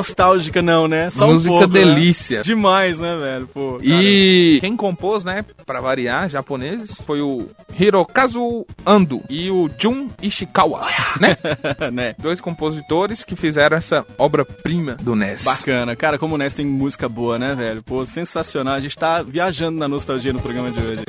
[0.00, 1.10] Nostálgica não, né?
[1.10, 1.84] Só Música um pouco, né?
[1.84, 2.42] delícia.
[2.42, 3.46] Demais, né, velho?
[3.46, 3.78] Pô.
[3.82, 7.46] E quem compôs, né, pra variar, japoneses, foi o
[7.78, 10.88] Hirokazu Ando e o Jun Ishikawa,
[11.20, 11.36] né?
[11.92, 12.14] né?
[12.18, 15.44] Dois compositores que fizeram essa obra-prima do NES.
[15.44, 15.94] Bacana.
[15.94, 17.82] Cara, como o NES tem música boa, né, velho?
[17.82, 18.74] Pô, sensacional.
[18.74, 21.04] A gente tá viajando na nostalgia no programa de hoje.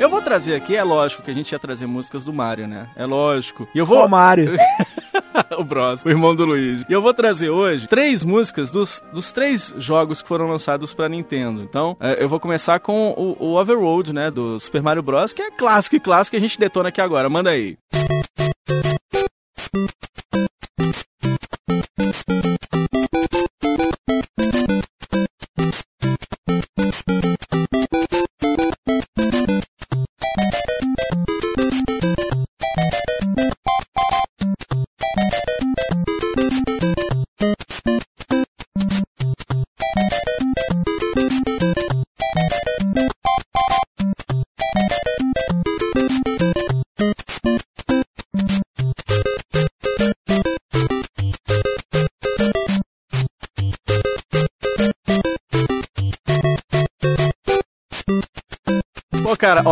[0.00, 2.88] Eu vou trazer aqui, é lógico que a gente ia trazer músicas do Mario, né?
[2.96, 3.68] É lógico.
[3.72, 4.04] E eu vou.
[4.04, 4.56] Ô, Mário.
[5.58, 6.84] o Bros, o irmão do Luigi.
[6.88, 11.08] E eu vou trazer hoje três músicas dos, dos três jogos que foram lançados pra
[11.08, 11.62] Nintendo.
[11.62, 14.30] Então, é, eu vou começar com o, o Overworld, né?
[14.30, 17.28] Do Super Mario Bros, que é clássico e clássico a gente detona aqui agora.
[17.28, 17.76] Manda aí.
[17.90, 18.21] Pô,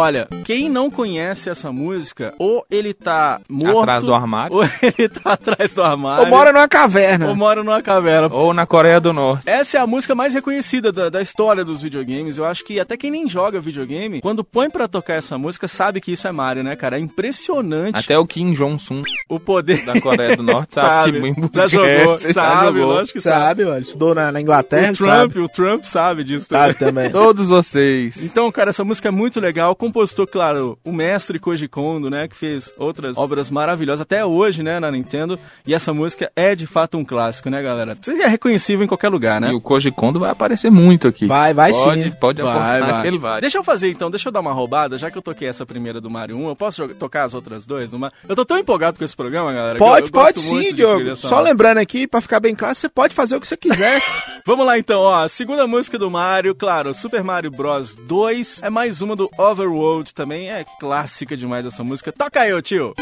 [0.00, 3.80] olha, quem não conhece essa música, ou ele tá morto...
[3.80, 4.56] Atrás do armário.
[4.56, 6.24] Ou ele tá atrás do armário.
[6.24, 7.28] Ou mora numa caverna.
[7.28, 8.34] ou mora numa caverna.
[8.34, 9.48] Ou na Coreia do Norte.
[9.48, 12.38] Essa é a música mais reconhecida da, da história dos videogames.
[12.38, 16.00] Eu acho que até quem nem joga videogame, quando põe pra tocar essa música, sabe
[16.00, 16.96] que isso é Mario, né, cara?
[16.96, 21.34] É impressionante Até o Kim Jong-un o poder da Coreia do Norte sabe, sabe.
[21.34, 22.94] que música Já jogou, é sabe, jogou.
[22.94, 23.40] lógico que sabe.
[23.40, 23.80] Sabe, mano.
[23.80, 27.04] Estudou na, na Inglaterra, O Trump, o Trump sabe disso sabe, também.
[27.04, 27.10] sabe também.
[27.10, 28.22] Todos vocês.
[28.24, 29.72] Então, cara, essa música é muito legal.
[29.72, 34.62] O compositor, claro, o mestre Koji Kondo, né, que fez outras obras maravilhosas até hoje,
[34.62, 35.38] né, na Nintendo.
[35.66, 37.96] E essa música é de fato um clássico, né, galera?
[38.00, 39.48] Você é reconhecível em qualquer lugar, né?
[39.50, 41.26] E o Koji Kondo vai aparecer muito aqui.
[41.26, 42.10] Vai, vai pode, sim.
[42.12, 43.02] Pode Vai, apostar vai.
[43.02, 43.40] que ele vai.
[43.40, 46.00] Deixa eu fazer então, deixa eu dar uma roubada, já que eu toquei essa primeira
[46.00, 47.92] do Mario 1, eu posso jogar- tocar as outras duas?
[47.92, 48.16] Mario?
[48.28, 49.74] Eu tô tão empolgado com esse programa, galera.
[49.74, 51.16] eu- Pode, eu pode sim, Diogo.
[51.16, 54.00] Só lembrando aqui, pra ficar bem claro, você pode fazer o que você quiser.
[54.46, 55.24] Vamos lá então, ó.
[55.24, 58.62] a Segunda música do Mario, claro, Super Mario Bros 2.
[58.62, 59.79] É mais uma do Overworld
[60.14, 60.50] também.
[60.50, 62.12] É clássica demais essa música.
[62.12, 62.94] Toca aí, ô tio.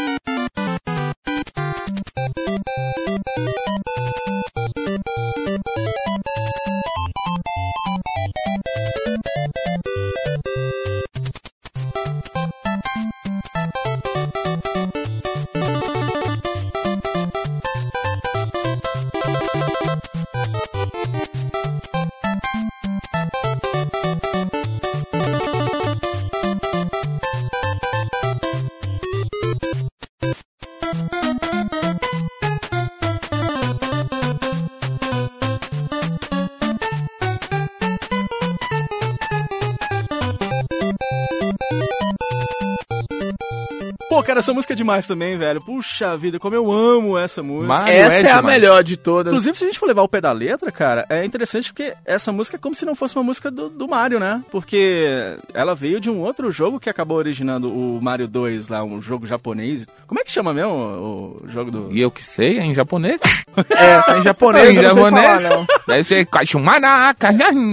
[44.39, 45.61] Cara, essa música é demais também, velho.
[45.61, 47.67] Puxa vida, como eu amo essa música.
[47.67, 48.55] Mario Essa é, a demais.
[48.55, 49.31] melhor de todas.
[49.31, 52.31] Inclusive, se a gente for levar o pé da letra, cara, é interessante porque essa
[52.31, 54.41] música é como se não fosse uma música do, do Mario, né?
[54.51, 59.01] Porque ela veio de um outro jogo que acabou originando o Mario 2 lá, um
[59.01, 59.85] jogo japonês.
[60.07, 61.91] Como é que chama mesmo o, o jogo do...
[61.91, 63.19] E eu que sei, é em japonês.
[63.69, 65.25] É, tá em japonês, em eu não sei japonês.
[65.25, 65.67] falar, não.
[65.85, 66.27] Deve ser.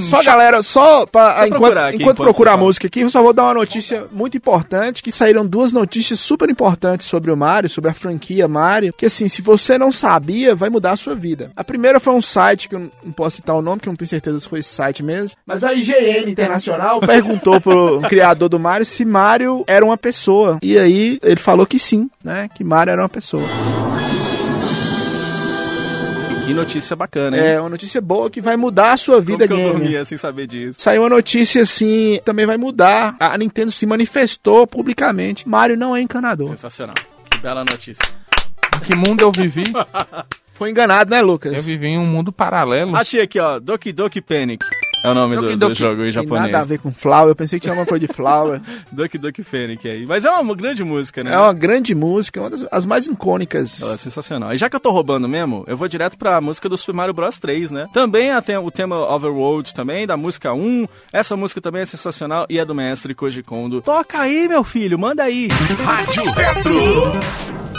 [0.01, 3.33] Só, galera, só pra, enquanto, procurar aqui enquanto você a música aqui, eu só vou
[3.33, 6.56] dar uma notícia muito importante, que saíram duas notícias super importantes
[7.01, 10.93] sobre o Mario, sobre a franquia Mario, que assim, se você não sabia, vai mudar
[10.93, 11.51] a sua vida.
[11.57, 13.97] A primeira foi um site, que eu não posso citar o nome, que eu não
[13.97, 18.59] tenho certeza se foi esse site mesmo, mas a IGN Internacional perguntou pro criador do
[18.59, 20.59] Mario se Mario era uma pessoa.
[20.63, 23.47] E aí, ele falou que sim, né, que Mario era uma pessoa.
[26.47, 27.45] Que notícia bacana, hein?
[27.45, 30.17] É uma notícia boa que vai mudar a sua Como vida que eu dormia sem
[30.17, 30.81] saber disso?
[30.81, 33.17] Saiu uma notícia assim, também vai mudar.
[33.19, 35.49] A Nintendo se manifestou publicamente.
[35.49, 36.47] Mario não é encanador.
[36.47, 36.95] Sensacional.
[37.29, 38.05] Que bela notícia.
[38.85, 39.65] Que mundo eu vivi?
[40.55, 41.53] Foi enganado, né, Lucas?
[41.53, 42.95] Eu vivi em um mundo paralelo.
[42.97, 43.59] Achei aqui, ó.
[43.59, 44.65] Doki Doki Panic.
[45.07, 45.75] É o nome Doki do, do Doki.
[45.79, 46.51] jogo em japonês.
[46.51, 47.29] nada a ver com Flower.
[47.29, 48.61] Eu pensei que tinha alguma coisa de Flower.
[48.91, 50.05] Doki Doki Panic aí.
[50.05, 51.33] Mas é uma grande música, né?
[51.33, 53.81] é uma grande música, uma das as mais icônicas.
[53.81, 54.53] Ela é sensacional.
[54.53, 57.15] E já que eu tô roubando mesmo, eu vou direto pra música do Super Mario
[57.15, 57.87] Bros 3, né?
[57.93, 60.87] Também a tem o tema Overworld também, da música 1.
[61.13, 63.81] Essa música também é sensacional e é do mestre Koji Kondo.
[63.83, 65.49] Toca aí, meu filho, manda aí.
[65.85, 67.76] Rádio Retro.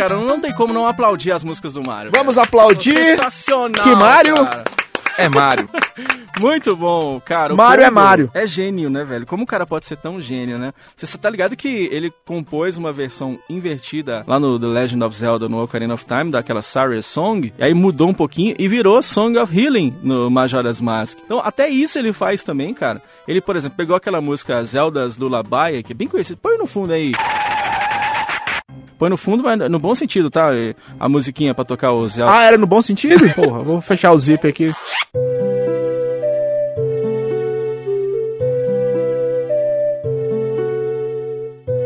[0.00, 2.10] Cara, não tem como não aplaudir as músicas do Mario.
[2.14, 2.46] Vamos cara.
[2.46, 2.94] aplaudir.
[2.94, 3.84] Sensacional.
[3.84, 4.34] Que Mario?
[4.36, 4.64] cara.
[5.18, 5.68] É Mario.
[6.40, 7.52] Muito bom, cara.
[7.52, 8.30] O Mario é Mario.
[8.32, 9.26] É gênio, né, velho?
[9.26, 10.72] Como o cara pode ser tão gênio, né?
[10.96, 15.48] Você tá ligado que ele compôs uma versão invertida lá no The Legend of Zelda,
[15.50, 19.36] no Ocarina of Time, daquela Saria Song, e aí mudou um pouquinho e virou Song
[19.36, 21.18] of Healing no Majora's Mask.
[21.22, 23.02] Então, até isso ele faz também, cara.
[23.28, 26.38] Ele, por exemplo, pegou aquela música Zelda's Lullaby, que é bem conhecida.
[26.40, 27.12] Põe no fundo aí.
[29.00, 30.50] Põe no fundo, mas no bom sentido, tá?
[30.98, 32.34] A musiquinha pra tocar o Zelda.
[32.34, 33.32] Ah, era no bom sentido?
[33.32, 34.74] Porra, vou fechar o zip aqui.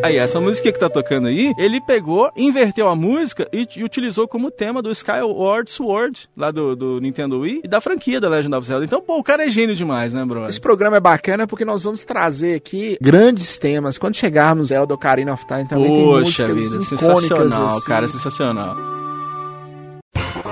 [0.05, 4.29] Aí, essa música que tá tocando aí, ele pegou, inverteu a música e, e utilizou
[4.29, 8.55] como tema do Skyward Sword, lá do, do Nintendo Wii, e da franquia da Legend
[8.55, 8.85] of Zelda.
[8.85, 10.47] Então, pô, o cara é gênio demais, né, bro?
[10.47, 13.99] Esse programa é bacana porque nós vamos trazer aqui grandes temas.
[13.99, 17.87] Quando chegarmos Zelda Ocarina of Time também tem Poxa músicas vida, icônicas, sensacional, assim.
[17.87, 19.04] cara, sensacional.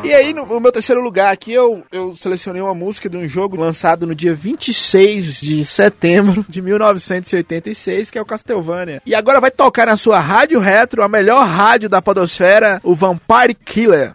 [0.04, 3.28] E aí, no, no meu terceiro lugar aqui, eu, eu selecionei uma música de um
[3.28, 9.00] jogo lançado no dia 26 de setembro de 1986, que é o Castlevania.
[9.06, 13.54] E agora vai tocar na sua rádio retro, a melhor rádio da podosfera, o Vampire
[13.54, 14.14] Killer.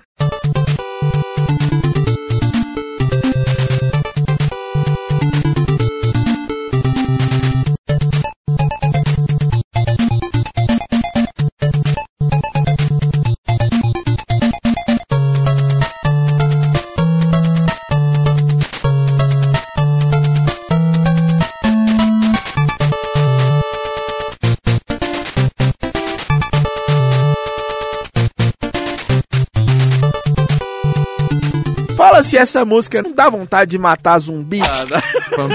[32.24, 34.62] Se essa música não dá vontade de matar zumbi,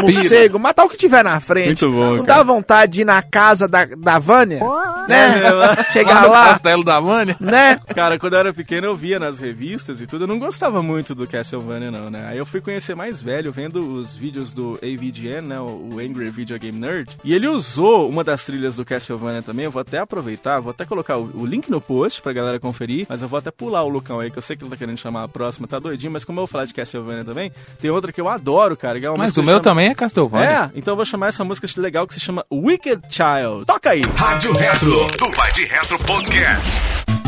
[0.03, 1.85] morcego, matar o que tiver na frente.
[1.85, 2.39] Muito bom, Não cara.
[2.39, 4.61] dá vontade de ir na casa da, da Vânia,
[5.09, 5.85] né?
[5.93, 7.37] Chegar no lá, castelo da Vânia.
[7.41, 7.79] né?
[7.95, 11.15] Cara, quando eu era pequeno eu via nas revistas e tudo, eu não gostava muito
[11.15, 12.27] do Castlevania não, né?
[12.29, 16.59] Aí eu fui conhecer mais velho vendo os vídeos do AVGN, né, o Angry Video
[16.59, 20.61] Game Nerd, e ele usou uma das trilhas do Castlevania também, eu vou até aproveitar,
[20.61, 23.51] vou até colocar o, o link no post pra galera conferir, mas eu vou até
[23.51, 25.79] pular o Lucão aí, que eu sei que ele tá querendo chamar a próxima, tá
[25.79, 29.07] doidinho, mas como eu falar de Castlevania também, tem outra que eu adoro, cara, que
[29.07, 30.71] é uma Mas o que meu chama- também é Castlevania.
[30.75, 33.65] É, então eu vou chamar essa música legal que se chama Wicked Child.
[33.67, 34.03] Toca aí!
[34.17, 37.22] Rádio Retro, do Vai de Retro Podcast.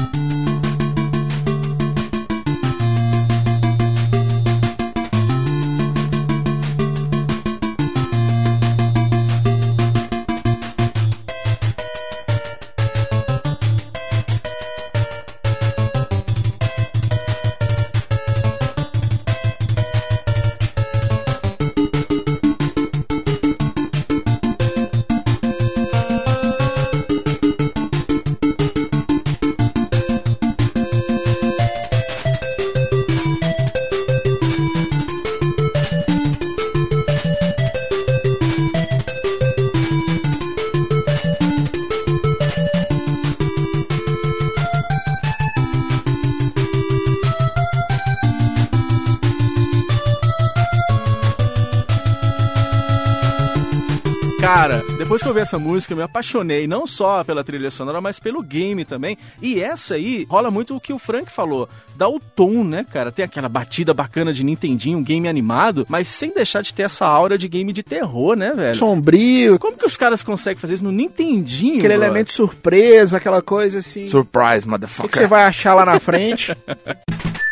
[55.15, 58.19] Depois que eu vi essa música, eu me apaixonei não só pela trilha sonora, mas
[58.19, 59.17] pelo game também.
[59.41, 63.13] E essa aí rola muito o que o Frank falou, dá o tom, né, cara?
[63.13, 67.07] Tem aquela batida bacana de Nintendinho, um game animado, mas sem deixar de ter essa
[67.07, 68.75] aura de game de terror, né, velho?
[68.77, 71.77] Sombrio, Como que os caras conseguem fazer isso no Nintendinho?
[71.77, 74.09] aquele elemento surpresa, aquela coisa assim.
[74.09, 75.11] Surprise, O que, motherfucker.
[75.13, 76.53] que você vai achar lá na frente?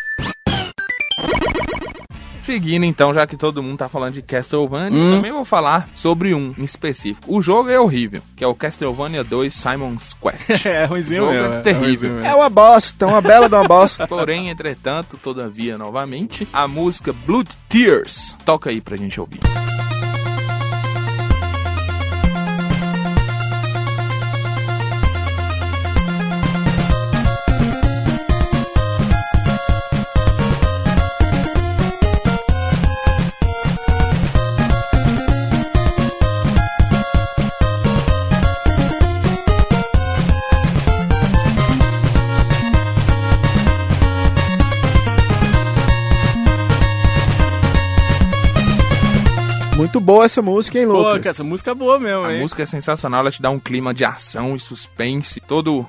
[2.43, 5.09] Seguindo então, já que todo mundo tá falando de Castlevania, Hum.
[5.11, 7.25] eu também vou falar sobre um em específico.
[7.33, 10.65] O jogo é horrível, que é o Castlevania 2 Simon's Quest.
[10.73, 11.53] É, ruimzinho Jogo mesmo.
[11.53, 12.09] é é terrível.
[12.11, 12.25] mesmo.
[12.27, 14.05] é uma bosta, uma bela de uma bosta.
[14.07, 18.37] Porém, entretanto, todavia, novamente, a música Blood Tears.
[18.45, 19.39] Toca aí pra gente ouvir.
[49.83, 51.25] Muito boa essa música, hein, Lucas?
[51.25, 52.39] essa música é boa mesmo, A hein?
[52.39, 55.85] música é sensacional, ela te dá um clima de ação e suspense, todo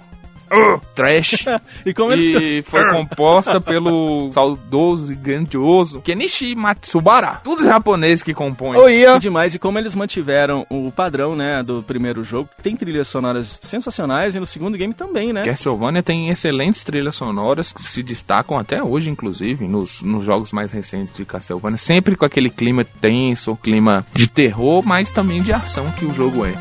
[0.95, 1.45] trash.
[1.85, 2.43] E como eles...
[2.43, 7.41] E foi composta pelo saudoso e grandioso Kenichi Matsubara.
[7.43, 8.77] Tudo japonês que compõe.
[8.77, 13.09] Oi, E demais, e como eles mantiveram o padrão, né, do primeiro jogo, tem trilhas
[13.09, 15.45] sonoras sensacionais e no segundo game também, né?
[15.45, 20.73] Castlevania tem excelentes trilhas sonoras que se destacam até hoje, inclusive, nos, nos jogos mais
[20.73, 21.79] recentes de Castlevania.
[21.79, 26.45] Sempre com aquele clima tenso, clima de terror, mas também de ação que o jogo
[26.45, 26.55] é.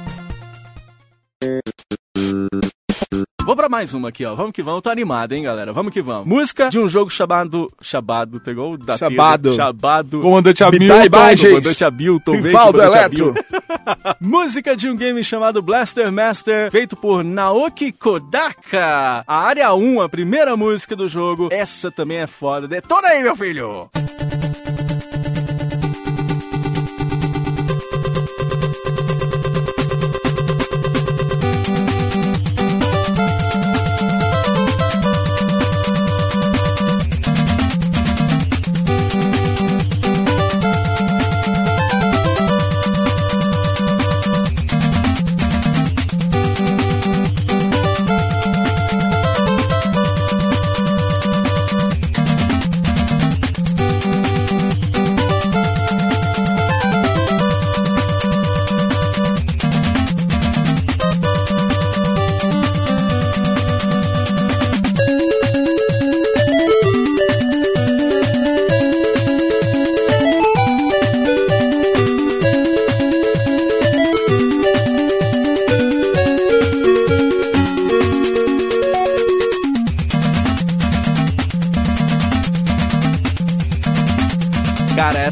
[3.54, 4.34] Vou pra mais uma aqui, ó.
[4.34, 4.82] Vamos que vamos.
[4.82, 5.72] Tô animado, hein, galera.
[5.72, 6.26] Vamos que vamos.
[6.26, 7.72] Música de um jogo chamado...
[7.84, 8.76] Chamado, pegou?
[8.76, 9.51] Da Chamado.
[9.51, 9.58] trilha.
[9.58, 10.22] Chamado.
[10.22, 11.49] Comandante Hamilton, imagens.
[11.51, 12.32] Comandante Hamilton.
[12.32, 13.34] veio, Rivaldo Comandante Eletro.
[14.20, 19.24] Música de um game chamado Blaster Master, feito por Naoki Kodaka.
[19.28, 21.49] A área 1, a primeira música do jogo.
[21.51, 22.68] Essa também é foda.
[22.68, 23.88] Detona aí, meu filho!
[23.93, 24.33] Cara,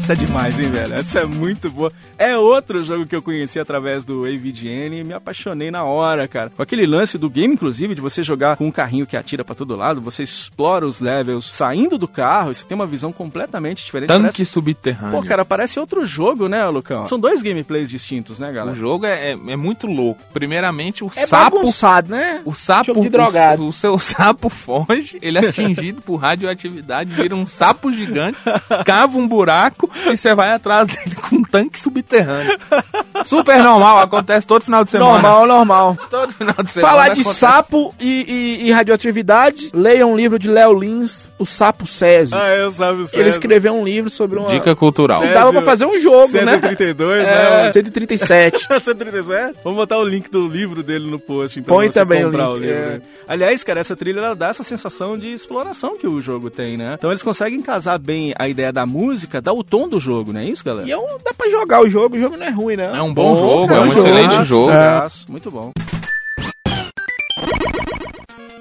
[0.02, 0.94] essa é demais, hein, velho?
[0.94, 1.92] Essa é muito boa.
[2.22, 6.50] É outro jogo que eu conheci através do AVGN e me apaixonei na hora, cara.
[6.50, 9.54] Com aquele lance do game, inclusive, de você jogar com um carrinho que atira pra
[9.54, 13.84] todo lado, você explora os levels saindo do carro e você tem uma visão completamente
[13.84, 14.08] diferente.
[14.08, 15.20] Tanque Parece- subterrâneo.
[15.20, 17.06] Pô, cara, parece outro jogo, né, Lucão?
[17.06, 18.76] São dois gameplays distintos, né, o galera?
[18.76, 20.20] jogo é, é, é muito louco.
[20.32, 22.40] Primeiramente, o É sapo bagunçado, né?
[22.44, 23.64] O sapo, Jogo de drogado.
[23.64, 28.38] O, o seu sapo foge, ele é atingido por radioatividade, vira um sapo gigante,
[28.86, 32.58] cava um buraco e você vai atrás dele com tanque subterrâneo.
[33.24, 35.12] Super normal, acontece todo final de semana.
[35.12, 35.98] Normal, normal.
[36.10, 36.90] Todo final de semana.
[36.92, 37.38] Falar de acontece.
[37.38, 42.36] sapo e, e- e radioatividade, leia um livro de Léo Lins, O Sapo Césio.
[42.36, 44.48] Ah, eu sabe o Ele escreveu um livro sobre uma...
[44.48, 45.20] Dica cultural.
[45.20, 45.34] Césio.
[45.34, 46.52] Dava pra fazer um jogo, né?
[46.54, 47.72] 132, É, né?
[47.72, 48.66] 137.
[48.82, 49.58] 137?
[49.62, 51.76] Vamos botar o link do livro dele no post, então.
[51.76, 53.00] Põe também o link, livro é.
[53.28, 56.94] Aliás, cara, essa trilha ela dá essa sensação de exploração que o jogo tem, né?
[56.98, 60.40] Então eles conseguem casar bem a ideia da música, dar o tom do jogo, não
[60.40, 60.86] é isso, galera?
[60.88, 62.92] E é um, dá pra jogar o jogo, o jogo não é ruim, né?
[62.94, 64.00] É um bom jogo, cara, é um jogo.
[64.00, 64.70] excelente jogo.
[64.70, 65.08] É.
[65.28, 65.72] Muito bom.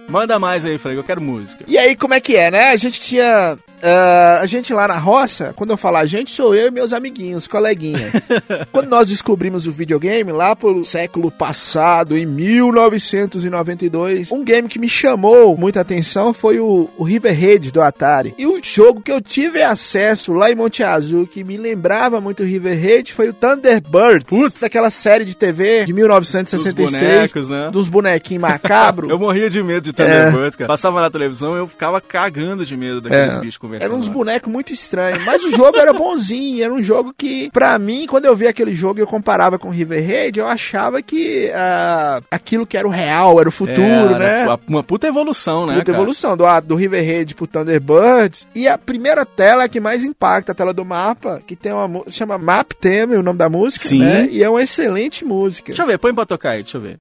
[0.10, 1.64] Manda mais aí, Frank, eu quero música.
[1.68, 2.70] E aí, como é que é, né?
[2.72, 3.58] A gente tinha.
[3.84, 6.94] Ah, a gente lá na roça, quando eu falar a gente, sou eu e meus
[6.94, 8.12] amiguinhos, coleguinha.
[8.72, 14.90] quando nós descobrimos o videogame, lá pelo século passado, em 1992, um game que me
[14.90, 18.34] chamou muita atenção foi o, o River Raid do Atari.
[18.38, 22.44] E o jogo que eu tive acesso lá em Monte Azul, que me lembrava muito
[22.44, 24.26] o River Raid, foi o Thunderbirds.
[24.28, 26.74] Putz, daquela série de TV de 1966.
[26.74, 27.70] Dos bonecos, né?
[27.72, 29.10] Dos bonequinhos macabros.
[29.12, 30.68] Eu morria de medo de Thunderbirds, cara.
[30.68, 33.40] Passava na televisão eu ficava cagando de medo daqueles É.
[33.40, 33.89] bichos conversando.
[33.91, 34.13] Eram uns lá.
[34.13, 35.24] bonecos muito estranhos.
[35.26, 36.63] Mas o jogo era bonzinho.
[36.63, 39.69] Era um jogo que, pra mim, quando eu vi aquele jogo e eu comparava com
[39.69, 44.19] River Raid, eu achava que ah, aquilo que era o real, era o futuro, É,
[44.19, 44.43] né?
[44.45, 45.74] Uma, uma puta evolução, né?
[45.74, 45.97] Muita cara?
[46.03, 48.47] evolução do, do River Raid pro Thunderbirds.
[48.53, 52.38] E a primeira tela que mais impacta, a tela do mapa, que tem uma chama
[52.38, 53.99] Map Theme, o nome da música, Sim.
[53.99, 54.28] né?
[54.32, 55.67] E é uma excelente música.
[55.67, 56.97] Deixa eu ver, põe pra tocar aí, deixa eu ver.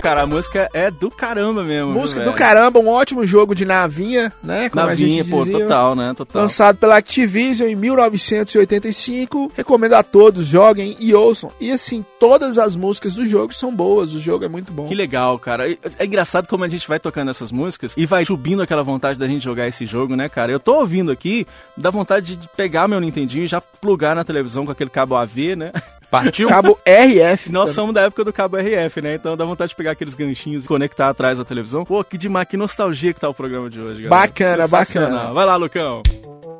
[0.00, 1.92] Cara, a música é do caramba mesmo.
[1.92, 2.36] viu, Música do velho?
[2.36, 4.68] caramba, um ótimo jogo de navinha, né?
[4.68, 6.12] Como Navinha, pô, total, né?
[6.16, 6.42] Total.
[6.42, 9.52] Lançado pela Activision em 1985.
[9.56, 11.50] Recomendo a todos, joguem e ouçam.
[11.60, 14.86] E assim, todas as músicas do jogo são boas, o jogo é muito bom.
[14.86, 15.70] Que legal, cara.
[15.70, 19.18] É é engraçado como a gente vai tocando essas músicas e vai subindo aquela vontade
[19.18, 20.50] da gente jogar esse jogo, né, cara?
[20.52, 21.46] Eu tô ouvindo aqui,
[21.76, 25.56] dá vontade de pegar meu Nintendinho e já plugar na televisão com aquele cabo AV,
[25.56, 25.72] né?
[26.10, 26.48] Partiu?
[26.48, 27.52] Cabo RF.
[27.52, 29.14] Nós somos da época do cabo RF, né?
[29.14, 31.84] Então dá vontade de pegar aqueles ganchinhos e conectar atrás da televisão.
[31.84, 34.08] Pô, que demais, que nostalgia que tá o programa de hoje, galera.
[34.08, 35.32] Bacana, bacana.
[35.32, 36.02] Vai lá, Lucão.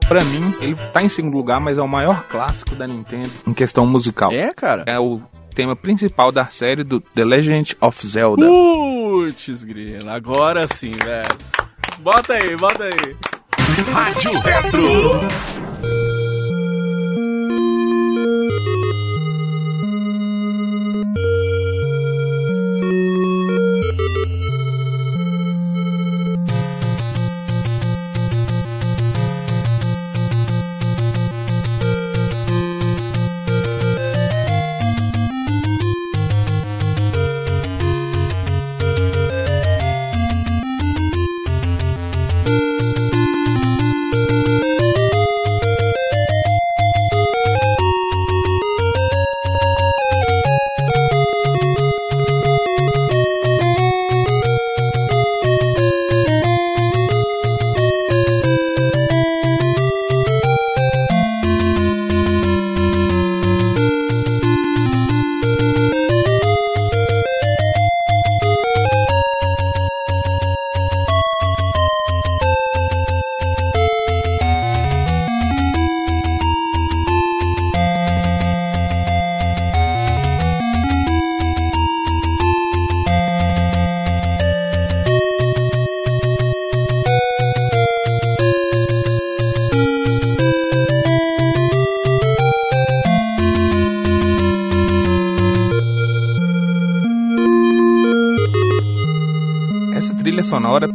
[0.06, 3.52] Pra mim, ele tá em segundo lugar, mas é o maior clássico da Nintendo em
[3.52, 4.32] questão musical.
[4.32, 4.84] É, cara?
[4.86, 5.20] É o
[5.54, 8.46] tema principal da série do The Legend of Zelda.
[8.46, 10.14] Putz, grila.
[10.14, 11.36] Agora sim, velho.
[11.98, 13.16] Bota aí, bota aí.
[13.92, 15.89] Rádio Retro.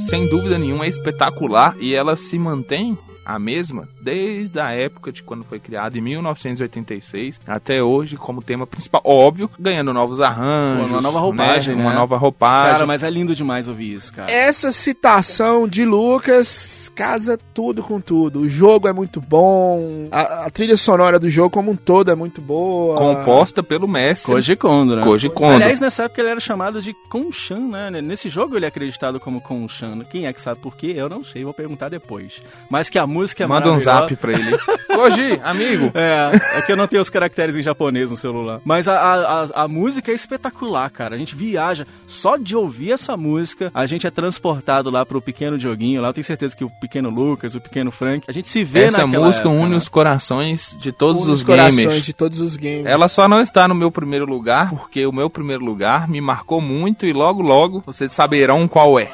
[0.09, 5.23] Sem dúvida nenhuma, é espetacular e ela se mantém a mesma desde a época de
[5.23, 9.01] quando foi criada, em 1986, até hoje, como tema principal.
[9.03, 10.91] Óbvio, ganhando novos arranjos.
[10.91, 11.95] Uma nova roupagem, Uma né?
[11.95, 12.73] nova roupagem.
[12.73, 14.31] Cara, mas é lindo demais ouvir isso, cara.
[14.31, 18.41] Essa citação de Lucas casa tudo com tudo.
[18.41, 22.15] O jogo é muito bom, a, a trilha sonora do jogo como um todo é
[22.15, 22.95] muito boa.
[22.95, 25.03] Composta pelo mestre Koji Kondo, né?
[25.03, 25.55] Koji Kondo.
[25.55, 28.01] Aliás, nessa época ele era chamado de Konshan, né?
[28.01, 29.99] Nesse jogo ele é acreditado como Konshan.
[30.09, 30.93] Quem é que sabe por quê?
[30.95, 32.41] Eu não sei, vou perguntar depois.
[32.69, 34.57] Mas que a música é Manda um zap pra ele.
[34.95, 35.91] Koji, amigo.
[35.93, 38.61] É, é que eu não tenho os caracteres em japonês no celular.
[38.63, 41.15] Mas a, a, a, a música é espetacular, cara.
[41.15, 41.85] A gente viaja.
[42.07, 46.01] Só de ouvir essa música, a gente é transportado lá pro pequeno Dioguinho.
[46.01, 48.85] Lá eu tenho certeza que o pequeno Lucas, o pequeno Frank, a gente se vê
[48.85, 49.77] Essa naquela música época, une né?
[49.77, 52.05] os corações de todos Um os dos corações gamers.
[52.05, 52.85] de todos os games.
[52.85, 56.61] Ela só não está no meu primeiro lugar, porque o meu primeiro lugar me marcou
[56.61, 59.11] muito e logo logo vocês saberão qual é.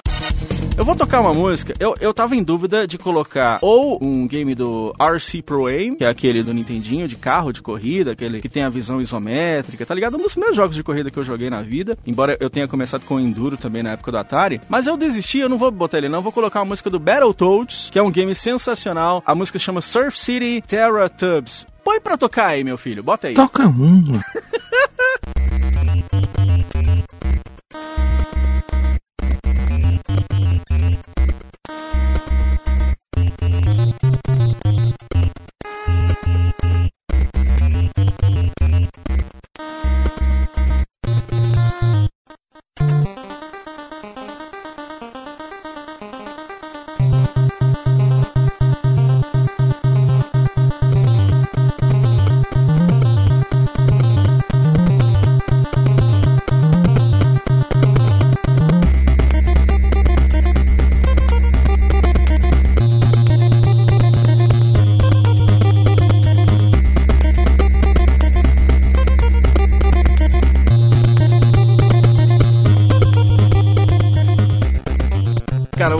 [0.77, 1.73] Eu vou tocar uma música.
[1.79, 6.03] Eu, eu tava em dúvida de colocar ou um game do RC Pro Aim, que
[6.03, 9.93] é aquele do Nintendinho de carro, de corrida, aquele que tem a visão isométrica, tá
[9.93, 10.17] ligado?
[10.17, 11.97] Um dos meus jogos de corrida que eu joguei na vida.
[12.07, 14.61] Embora eu tenha começado com Enduro também na época do Atari.
[14.69, 16.21] Mas eu desisti, eu não vou botar ele não.
[16.21, 19.21] Vou colocar uma música do Battletoads, que é um game sensacional.
[19.25, 21.67] A música chama Surf City Terra Tubs.
[21.83, 23.03] Põe pra tocar aí, meu filho.
[23.03, 23.33] Bota aí.
[23.33, 24.19] Toca um.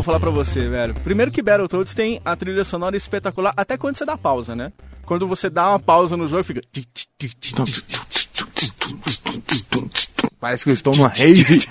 [0.01, 0.95] vou falar pra você, velho.
[0.95, 4.73] Primeiro que Battletoads tem a trilha sonora espetacular até quando você dá pausa, né?
[5.05, 6.61] Quando você dá uma pausa no jogo, fica...
[10.39, 11.67] Parece que eu estou numa rave.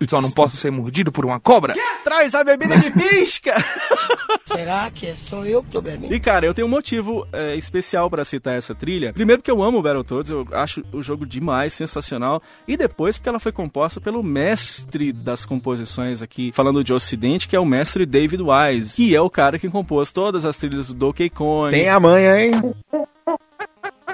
[0.00, 1.74] Eu só não posso ser mordido por uma cobra.
[2.04, 3.54] Traz a bebida que pisca!
[4.44, 6.14] Será que sou eu que tô bebendo?
[6.14, 9.12] E cara, eu tenho um motivo é, especial pra citar essa trilha.
[9.12, 12.42] Primeiro porque eu amo o Battletoads, eu acho o jogo demais, sensacional.
[12.66, 17.56] E depois porque ela foi composta pelo mestre das composições aqui, falando de Ocidente, que
[17.56, 20.94] é o mestre David Wise, que é o cara que compôs todas as trilhas do
[20.94, 21.70] Donkey Kong.
[21.70, 22.52] Tem a manha, hein?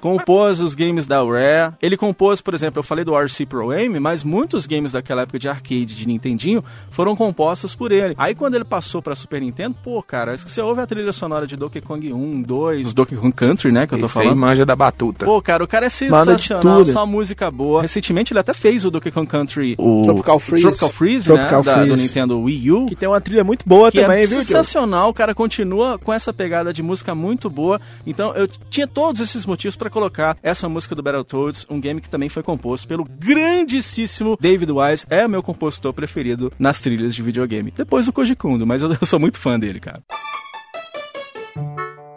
[0.09, 1.73] Compôs os games da Rare.
[1.81, 5.39] Ele compôs, por exemplo, eu falei do RC Pro Aim, mas muitos games daquela época
[5.39, 8.15] de arcade de Nintendinho foram compostos por ele.
[8.19, 11.57] Aí quando ele passou pra Super Nintendo, pô, cara, você ouve a trilha sonora de
[11.57, 14.39] Donkey Kong 1, 2, os Donkey Kong Country, né, que eu tô Esse aí falando.
[14.41, 15.25] manja da batuta.
[15.25, 17.81] Pô, cara, o cara é sensacional, só música boa.
[17.81, 20.65] Recentemente ele até fez o Donkey Kong Country, o Tropical Freeze.
[20.67, 22.03] Tropical Freeze, Tropical né, da- do Freeze.
[22.03, 22.87] Nintendo Wii U.
[22.87, 26.13] Que tem uma trilha muito boa que também, é viu, sensacional, o cara continua com
[26.13, 27.81] essa pegada de música muito boa.
[28.07, 32.11] Então eu tinha todos esses motivos pra colocar essa música do Battletoads, um game que
[32.11, 37.23] também foi composto pelo grandíssimo David Wise, é o meu compositor preferido nas trilhas de
[37.23, 37.71] videogame.
[37.71, 40.03] Depois do Koji Kondo, mas eu, eu sou muito fã dele, cara.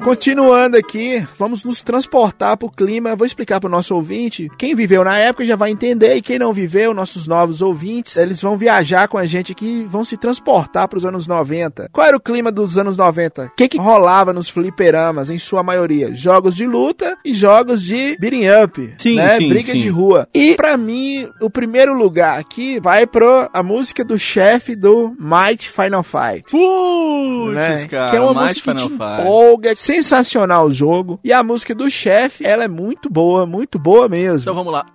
[0.07, 3.13] Continuando aqui, vamos nos transportar pro clima.
[3.13, 4.49] Vou explicar pro nosso ouvinte.
[4.57, 8.41] Quem viveu na época já vai entender, e quem não viveu, nossos novos ouvintes, eles
[8.41, 11.89] vão viajar com a gente aqui, vão se transportar pros anos 90.
[11.91, 13.47] Qual era o clima dos anos 90?
[13.47, 16.15] O que, que rolava nos fliperamas, em sua maioria?
[16.15, 18.93] Jogos de luta e jogos de beating up.
[18.97, 19.35] Sim, né?
[19.35, 19.77] sim, Briga sim.
[19.77, 20.25] de rua.
[20.33, 25.69] E pra mim, o primeiro lugar aqui vai pro a música do chefe do Might
[25.69, 27.87] Final Fight Putz, né?
[27.87, 29.21] cara, que é uma mais música que te Final Fight.
[29.21, 31.19] empolga, sensacional o jogo.
[31.23, 34.41] E a música do chefe, ela é muito boa, muito boa mesmo.
[34.41, 34.85] Então vamos lá.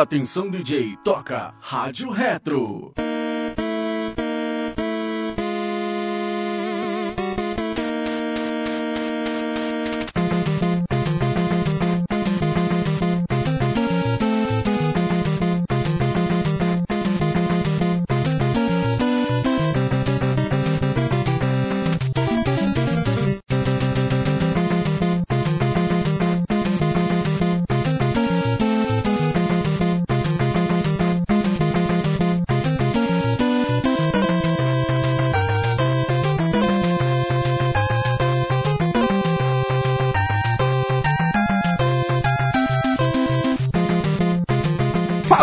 [0.00, 2.92] Atenção DJ, toca Rádio Retro.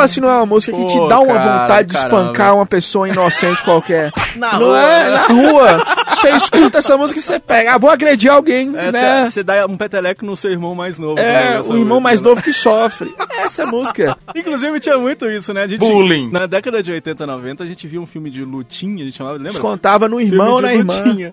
[0.04, 2.18] Fala se não é uma música que te dá uma cara, vontade de caramba.
[2.18, 4.12] espancar uma pessoa inocente qualquer.
[4.36, 5.04] Na não rua, é?
[5.04, 5.10] né?
[5.10, 5.86] Na rua.
[6.10, 7.74] Você escuta essa música e você pega.
[7.74, 9.30] Ah, vou agredir alguém, É, né?
[9.30, 11.20] Você dá um peteleco no seu irmão mais novo.
[11.20, 12.30] É, né, o irmão música, mais né?
[12.30, 13.14] novo que sofre.
[13.38, 14.18] Essa música.
[14.36, 15.64] Inclusive tinha muito isso, né?
[15.64, 16.30] A gente, Bullying.
[16.32, 19.36] Na década de 80, 90, a gente via um filme de lutinha, a gente chamava,
[19.36, 19.52] lembra?
[19.52, 21.32] Descontava no irmão ou na de irmã.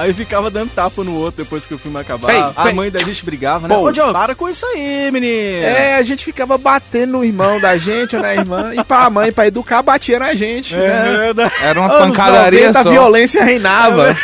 [0.00, 2.52] Aí ficava dando tapa no outro depois que o filme acabava.
[2.56, 3.74] A mãe da gente brigava, né?
[3.74, 3.82] Pô.
[3.82, 5.62] Ô, Diogo, para com isso aí, menino.
[5.62, 8.72] É, a gente ficava batendo no irmão da gente ou na irmã.
[8.74, 10.74] E pra mãe, pra educar, batia na gente.
[10.74, 11.28] né?
[11.30, 11.50] É, né?
[11.60, 12.90] Era uma Anos pancadaria 90, a só.
[12.90, 14.16] violência reinava.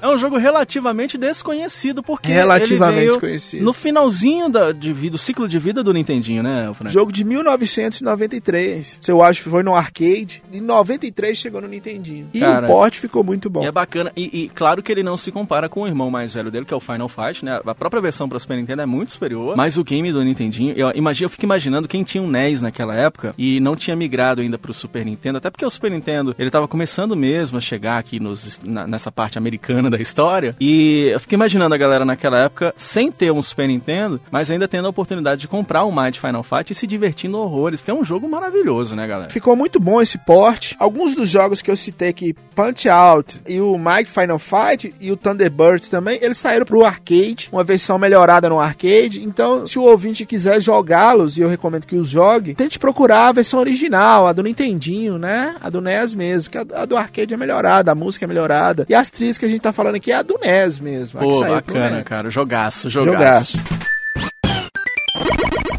[0.00, 3.64] É um jogo relativamente desconhecido, porque Relativamente desconhecido.
[3.64, 6.92] no finalzinho da, de vida, do ciclo de vida do Nintendinho, né, Frank?
[6.92, 9.00] Jogo de 1993.
[9.08, 10.42] Eu acho que foi no arcade.
[10.52, 12.28] Em 93 chegou no Nintendinho.
[12.32, 13.62] E Cara, o porte ficou muito bom.
[13.64, 16.34] E é bacana, e, e claro que ele não se compara com o irmão mais
[16.34, 17.60] velho dele, que é o Final Fight, né?
[17.64, 20.90] A própria versão para Super Nintendo é muito superior, mas o game do Nintendinho, eu,
[20.94, 24.58] imagino, eu fico imaginando quem tinha um NES naquela época e não tinha migrado ainda
[24.58, 28.18] pro Super Nintendo, até porque o Super Nintendo, ele tava começando mesmo a chegar aqui
[28.20, 32.74] nos, na- nessa parte americana da história, e eu fico imaginando a galera naquela época
[32.76, 36.42] sem ter um Super Nintendo, mas ainda tendo a oportunidade de comprar um Mighty Final
[36.42, 39.30] Fight e se divertindo horrores, porque é um jogo maravilhoso, né, galera?
[39.30, 40.76] Ficou muito bom esse porte.
[40.78, 45.10] Alguns dos jogos que eu citei aqui, Punch Out e o Mike Final Fight e
[45.10, 49.22] o Thunderbirds também, eles saíram pro arcade, uma versão melhorada no arcade.
[49.24, 53.32] Então, se o ouvinte quiser jogá-los, e eu recomendo que os jogue, tente procurar a
[53.32, 55.54] versão original, a do Nintendinho, né?
[55.60, 58.86] A do NES mesmo, que a, a do arcade é melhorada, a música é melhorada.
[58.88, 61.20] E as trilhas que a gente tá falando aqui é a do NES mesmo.
[61.20, 62.30] Pô, bacana, cara.
[62.30, 63.58] Jogaço, jogaço.
[63.58, 63.85] Jogaço.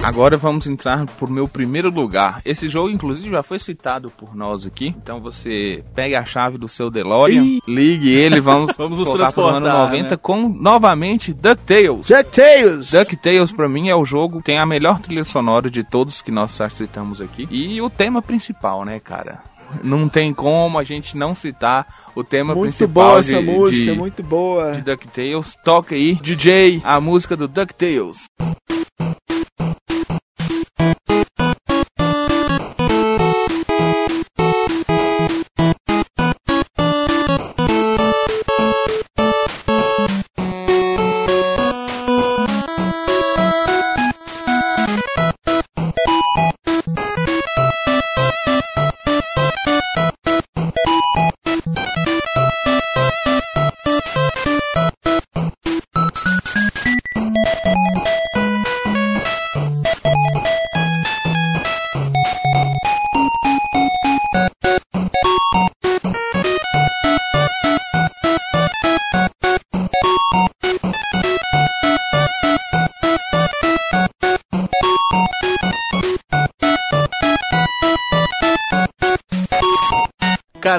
[0.07, 2.39] Agora vamos entrar pro meu primeiro lugar.
[2.45, 4.95] Esse jogo, inclusive, já foi citado por nós aqui.
[5.03, 7.59] Então você pega a chave do seu DeLorean, Ih.
[7.67, 10.15] ligue ele, vamos, Vamos nos voltar pro ano transportar, 90 né?
[10.15, 12.07] com, novamente, DuckTales.
[12.07, 12.91] DuckTales!
[12.91, 16.31] DuckTales pra mim é o jogo que tem a melhor trilha sonora de todos que
[16.31, 17.45] nós citamos aqui.
[17.51, 19.43] E o tema principal, né, cara?
[19.83, 21.85] Não tem como a gente não citar
[22.15, 24.71] o tema Muito principal boa de, essa música, de, muito boa.
[24.71, 25.57] de DuckTales.
[25.65, 28.29] Toca aí, DJ, a música do DuckTales.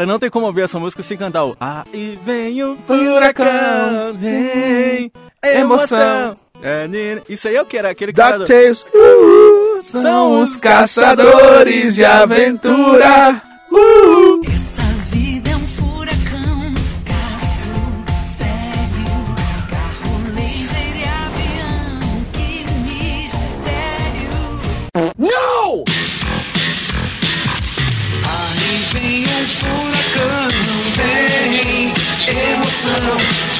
[0.08, 5.12] Não tem como ouvir essa música sem cantar o Aí vem o furacão, vem
[5.44, 6.36] emoção.
[6.62, 7.22] É, Nina.
[7.28, 7.90] Isso aí é o que era?
[7.90, 8.44] Aquele cara do...
[8.44, 8.84] DuckTales.
[8.92, 13.40] Uh, são os caçadores de aventura.
[13.70, 14.40] Uh.
[14.52, 14.82] Essa
[15.12, 17.70] vida é um furacão, caço
[18.26, 19.24] sério,
[19.70, 24.30] carro laser e avião, que mistério.
[25.16, 25.37] No!
[32.88, 33.16] Emoção,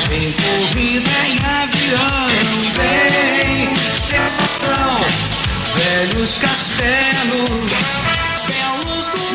[0.09, 2.29] vem corrida em avião,
[2.77, 4.97] vem sensação,
[5.77, 7.73] velhos castelos,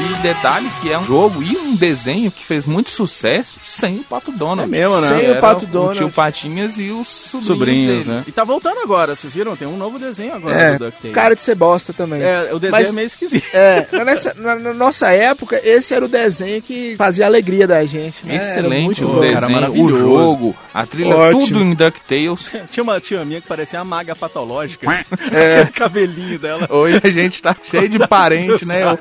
[0.04, 4.04] E detalhe que é um jogo e um desenho que fez muito sucesso sem o
[4.04, 4.64] Pato Donald.
[4.64, 5.08] É mesmo, né?
[5.08, 5.94] Sem o Pato Donald.
[5.98, 8.24] O tio Patinhas e os sobrinhos, Sobrinhos, né?
[8.28, 9.56] E tá voltando agora, vocês viram?
[9.56, 11.16] Tem um novo desenho agora É, do DuckTales.
[11.16, 12.22] cara de ser bosta também.
[12.22, 13.46] É, o desenho Mas- é meio esquisito.
[13.54, 17.66] É, na, nessa- na- na nossa época, esse era o desenho que fazia a alegria
[17.68, 18.26] da gente.
[18.26, 18.36] né?
[18.36, 21.48] Era Excelente muito o desenho, o jogo, a trilha, Ótimo.
[21.48, 22.52] tudo em DuckTales.
[22.72, 24.86] Tinha uma tia minha que parecia uma maga patológica.
[25.32, 25.62] É.
[25.62, 26.68] Aquele cabelinho dela.
[26.70, 28.84] Hoje a gente tá cheio de parente, né?
[28.86, 28.96] O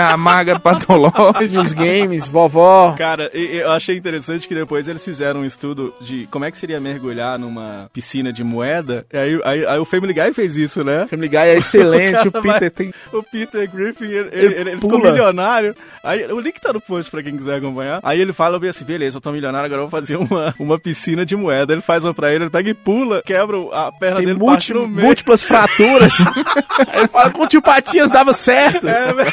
[0.00, 1.48] A maga patológica.
[1.54, 2.94] Nos games, vovó.
[2.96, 6.80] Cara, eu achei interessante que depois eles fizeram um estudo de como é que seria
[6.80, 9.06] mergulhar numa piscina de moeda.
[9.12, 11.06] E aí, aí, aí o Family Guy fez isso, né?
[11.08, 12.94] Family Guy é excelente, o, cara Peter vai- tem...
[13.12, 15.10] O Peter Griffin, ele, ele, Ele ele ficou pula.
[15.10, 15.74] milionário.
[16.02, 18.00] Aí, o link tá no post pra quem quiser acompanhar.
[18.02, 20.78] Aí ele fala bem assim: beleza, eu tô milionário, agora eu vou fazer uma, uma
[20.78, 21.72] piscina de moeda.
[21.72, 24.72] Ele faz uma pra ele, ele pega e pula, quebra a perna Tem dele, parte
[24.74, 25.06] no meio.
[25.06, 26.16] múltiplas fraturas.
[26.92, 28.86] Aí ele fala com o tio Patinhas dava certo.
[28.88, 29.32] É, velho.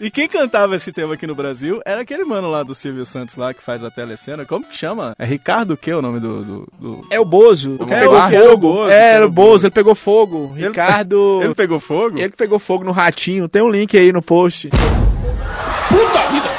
[0.00, 3.36] E quem cantava esse tema aqui no Brasil era aquele mano lá do Silvio Santos
[3.36, 4.44] lá que faz a telecena.
[4.44, 5.14] Como que chama?
[5.18, 6.42] É Ricardo o que é o nome do...
[6.42, 8.72] do, do- É o Bozo, o que É, pegou o fogo.
[8.74, 10.52] Bozo, é, era o Bozo, ele pegou fogo.
[10.54, 11.40] Ricardo...
[11.42, 12.18] Ele pegou fogo?
[12.18, 13.48] Ele que pegou fogo no ratinho.
[13.48, 14.68] Tem um link aí no post.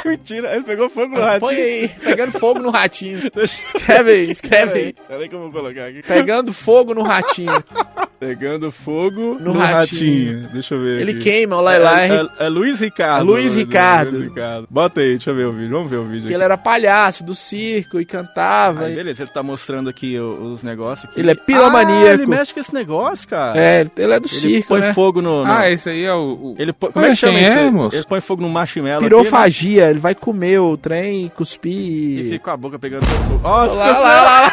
[0.06, 1.52] Mentira, ele pegou fogo no Põe ratinho.
[1.66, 3.20] aí, pegando fogo no ratinho.
[3.44, 4.96] Escreve aí, escreve aí.
[5.08, 6.02] Peraí que eu vou colocar aqui.
[6.04, 7.52] Pegando fogo no ratinho.
[8.18, 10.36] Pegando fogo no, No ratinho.
[10.38, 10.50] ratinho.
[10.54, 11.20] Deixa eu ver Ele aqui.
[11.22, 12.10] queima, o Lai Lai.
[12.10, 13.26] É, é, é Luiz Ricardo.
[13.26, 14.12] Luiz Ricardo.
[14.18, 14.68] Luiz Ricardo.
[14.70, 15.70] Bota aí, deixa eu ver o vídeo.
[15.72, 16.34] Vamos ver o vídeo Que aqui.
[16.34, 18.86] ele era palhaço do circo e cantava.
[18.86, 21.10] Aí, beleza, ele tá mostrando aqui os negócios.
[21.12, 21.20] Aqui.
[21.20, 22.06] Ele é piromaníaco.
[22.08, 23.60] Ah, ele mexe com esse negócio, cara.
[23.60, 24.94] É, ele é do Ele circo, põe né?
[24.94, 25.46] fogo no...
[25.46, 26.54] no- Ah, esse aí é o...
[26.54, 27.52] o- Ele põe, como é que chama isso?
[27.60, 27.96] é, moço?
[27.98, 32.20] Ele põe fogo no marshmallow Pirofagia, ele vai comer o trem, cuspir.
[32.20, 33.40] e fica com a boca pegando fogo.
[33.42, 34.52] Nossa, Lá, lá, lá, lá.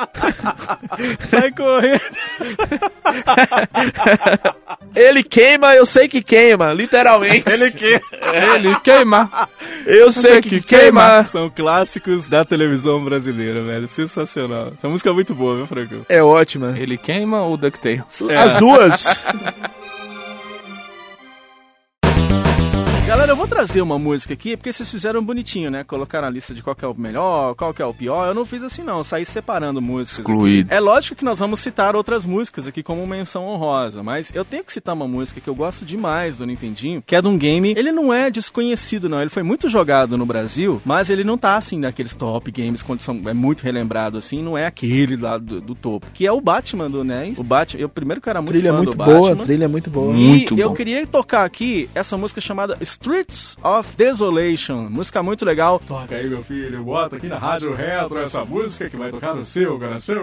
[1.30, 2.00] sai correndo.
[4.94, 7.44] Ele queima, eu sei que queima, literalmente.
[7.50, 8.00] Ele que...
[8.54, 9.30] Ele queima.
[9.86, 11.22] Eu sei que queima.
[11.22, 13.86] São clássicos da televisão brasileira, velho.
[13.86, 14.72] Sensacional.
[14.76, 16.06] Essa música é muito boa, viu, Franco?
[16.08, 16.74] É ótima.
[16.78, 18.22] Ele queima ou DuckTales?
[18.28, 18.36] É.
[18.36, 19.24] As duas.
[23.10, 25.82] Galera, eu vou trazer uma música aqui, porque vocês fizeram bonitinho, né?
[25.82, 28.28] Colocaram a lista de qual que é o melhor, qual que é o pior.
[28.28, 28.98] Eu não fiz assim, não.
[28.98, 30.20] Eu saí separando músicas.
[30.20, 30.30] aqui.
[30.30, 30.72] Excluído.
[30.72, 34.62] É lógico que nós vamos citar outras músicas aqui como menção honrosa, mas eu tenho
[34.62, 37.74] que citar uma música que eu gosto demais do Nintendinho, que é de um game.
[37.76, 39.20] Ele não é desconhecido, não.
[39.20, 43.00] Ele foi muito jogado no Brasil, mas ele não tá assim naqueles top games quando
[43.00, 44.40] são, é muito relembrado assim.
[44.40, 47.40] Não é aquele lá do, do topo, que é o Batman do NES.
[47.40, 49.44] O Batman, eu primeiro que era muito trilha fã muito do boa, Batman.
[49.44, 50.12] trilha muito boa.
[50.12, 50.76] Muito e eu bom.
[50.76, 54.90] queria tocar aqui essa música chamada Streets of Desolation.
[54.90, 55.80] Música muito legal.
[55.88, 56.84] Toca aí, meu filho.
[56.84, 60.16] Bota aqui na Rádio Retro essa música que vai tocar no seu coração.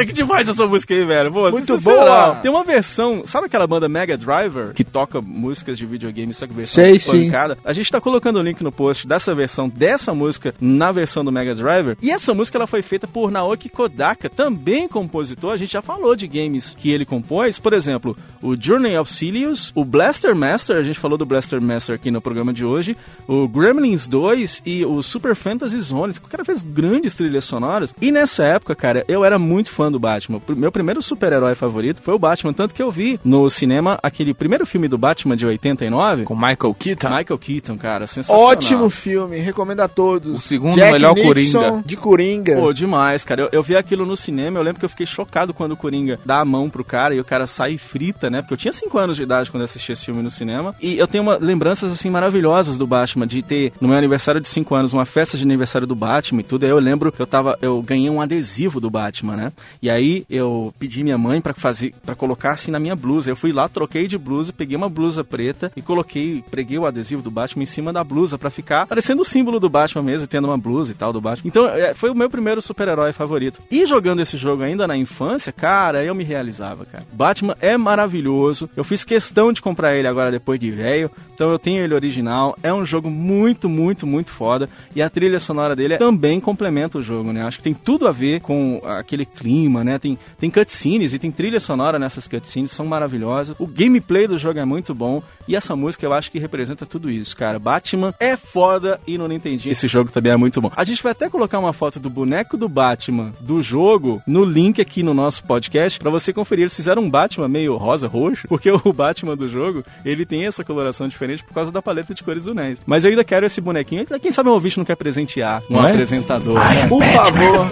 [0.00, 1.32] Cara, que demais essa música aí, velho.
[1.32, 2.36] Pô, Muito boa.
[2.36, 6.52] Tem uma versão, sabe aquela banda Mega Driver, que toca músicas de videogame, só que
[6.52, 7.24] versão Sei, sim.
[7.24, 7.58] pancada?
[7.64, 11.32] A gente tá colocando o link no post dessa versão, dessa música, na versão do
[11.32, 11.96] Mega Driver.
[12.02, 15.52] E essa música, ela foi feita por Naoki Kodaka, também compositor.
[15.52, 17.58] A gente já falou de games que ele compôs.
[17.58, 21.94] Por exemplo, o Journey of Silius, o Blaster Master, a gente falou do Blaster Master
[21.94, 26.14] aqui no programa de hoje, o Gremlins 2 e o Super Fantasy Zone.
[26.22, 27.94] O cara fez grandes trilhas sonoras.
[28.00, 30.40] E nessa época, cara, eu era muito fã do Batman.
[30.48, 34.66] Meu primeiro super-herói favorito foi o Batman, tanto que eu vi no cinema aquele primeiro
[34.66, 37.08] filme do Batman de 89 Com Michael Keaton.
[37.08, 38.44] Michael Keaton, cara, sensacional.
[38.44, 40.30] Ótimo filme, recomendo a todos.
[40.30, 41.82] O segundo Jack melhor Nixon, Coringa.
[41.84, 42.56] De Coringa.
[42.56, 43.42] Pô, demais, cara.
[43.42, 46.18] Eu, eu vi aquilo no cinema, eu lembro que eu fiquei chocado quando o Coringa
[46.24, 48.42] dá a mão pro cara e o cara sai frita, né?
[48.42, 50.74] Porque eu tinha 5 anos de idade quando eu assisti esse filme no cinema.
[50.80, 54.48] E eu tenho uma, lembranças, assim, maravilhosas do Batman, de ter, no meu aniversário de
[54.48, 56.64] 5 anos, uma festa de aniversário do Batman e tudo.
[56.64, 59.52] Aí eu lembro que eu tava, eu ganhei um adesivo do Batman, né?
[59.82, 63.30] E aí eu pedi minha mãe pra fazer, para colocar assim na minha blusa.
[63.30, 67.22] Eu fui lá, troquei de blusa, peguei uma blusa preta e coloquei, preguei o adesivo
[67.22, 70.46] do Batman em cima da blusa pra ficar parecendo o símbolo do Batman mesmo, tendo
[70.46, 71.48] uma blusa e tal do Batman.
[71.48, 73.60] Então, é, foi o meu primeiro super-herói favorito.
[73.70, 77.04] E jogando esse jogo ainda na infância, cara, eu me realizava, cara.
[77.12, 78.68] Batman é maravilhoso.
[78.76, 81.10] Eu fiz questão de comprar ele agora depois de velho.
[81.34, 82.56] Então eu tenho ele original.
[82.62, 84.68] É um jogo muito, muito, muito foda.
[84.94, 87.42] E a trilha sonora dele também complementa o jogo, né?
[87.42, 89.98] Acho que tem tudo a ver com aquele clima, né?
[89.98, 93.56] Tem, tem cutscenes e tem trilha sonora nessas cutscenes, são maravilhosas.
[93.58, 95.09] O gameplay do jogo é muito bom.
[95.48, 97.58] E essa música eu acho que representa tudo isso, cara.
[97.58, 100.70] Batman é foda e no Nintendinho esse jogo também é muito bom.
[100.76, 104.80] A gente vai até colocar uma foto do boneco do Batman do jogo no link
[104.80, 106.62] aqui no nosso podcast pra você conferir.
[106.64, 110.62] Eles fizeram um Batman meio rosa roxo, porque o Batman do jogo, ele tem essa
[110.62, 112.78] coloração diferente por causa da paleta de cores do NES.
[112.86, 114.06] Mas eu ainda quero esse bonequinho.
[114.20, 115.90] Quem sabe um ouvinte não quer presentear um Não é?
[115.90, 116.58] apresentador.
[116.58, 116.86] né?
[116.86, 117.70] Por favor.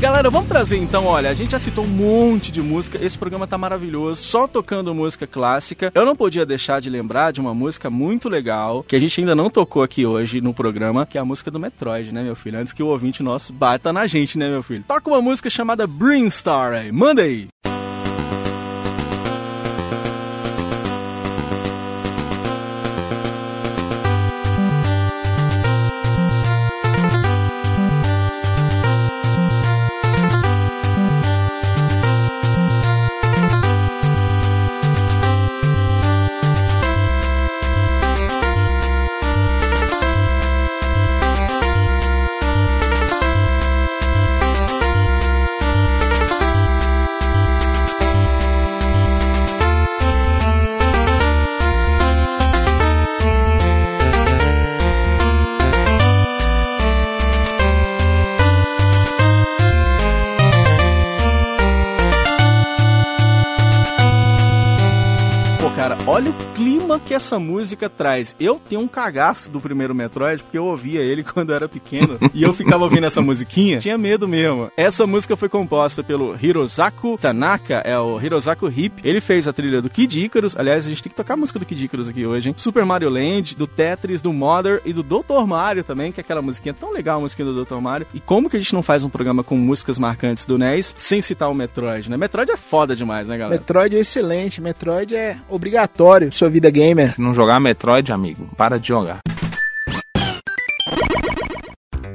[0.00, 3.46] Galera, vamos trazer então, olha, a gente já citou um monte de música, esse programa
[3.46, 5.90] tá maravilhoso, só tocando música clássica.
[5.94, 9.34] Eu não podia deixar de lembrar de uma música muito legal, que a gente ainda
[9.34, 12.58] não tocou aqui hoje no programa, que é a música do Metroid, né, meu filho?
[12.58, 14.84] Antes que o ouvinte nosso bata na gente, né, meu filho?
[14.86, 17.53] Toca uma música chamada Brinstar aí, manda aí!
[67.14, 68.34] Que essa música traz.
[68.40, 72.18] Eu tenho um cagaço do primeiro Metroid, porque eu ouvia ele quando eu era pequeno
[72.34, 74.68] e eu ficava ouvindo essa musiquinha, tinha medo mesmo.
[74.76, 79.00] Essa música foi composta pelo Hirozaku Tanaka, é o Hirozaku Hip.
[79.04, 80.56] Ele fez a trilha do Kid Icarus.
[80.56, 82.54] Aliás, a gente tem que tocar a música do Kid Icarus aqui hoje, hein?
[82.58, 85.46] Super Mario Land, do Tetris, do Mother e do Dr.
[85.46, 87.76] Mario também, que é aquela musiquinha tão legal, a musiquinha do Dr.
[87.76, 88.08] Mario.
[88.12, 91.22] E como que a gente não faz um programa com músicas marcantes do NES sem
[91.22, 92.16] citar o Metroid, né?
[92.16, 93.60] Metroid é foda demais, né, galera?
[93.60, 94.60] Metroid é excelente.
[94.60, 97.03] Metroid é obrigatório sua vida gamer.
[97.10, 99.20] Se não jogar Metroid, amigo, para de jogar.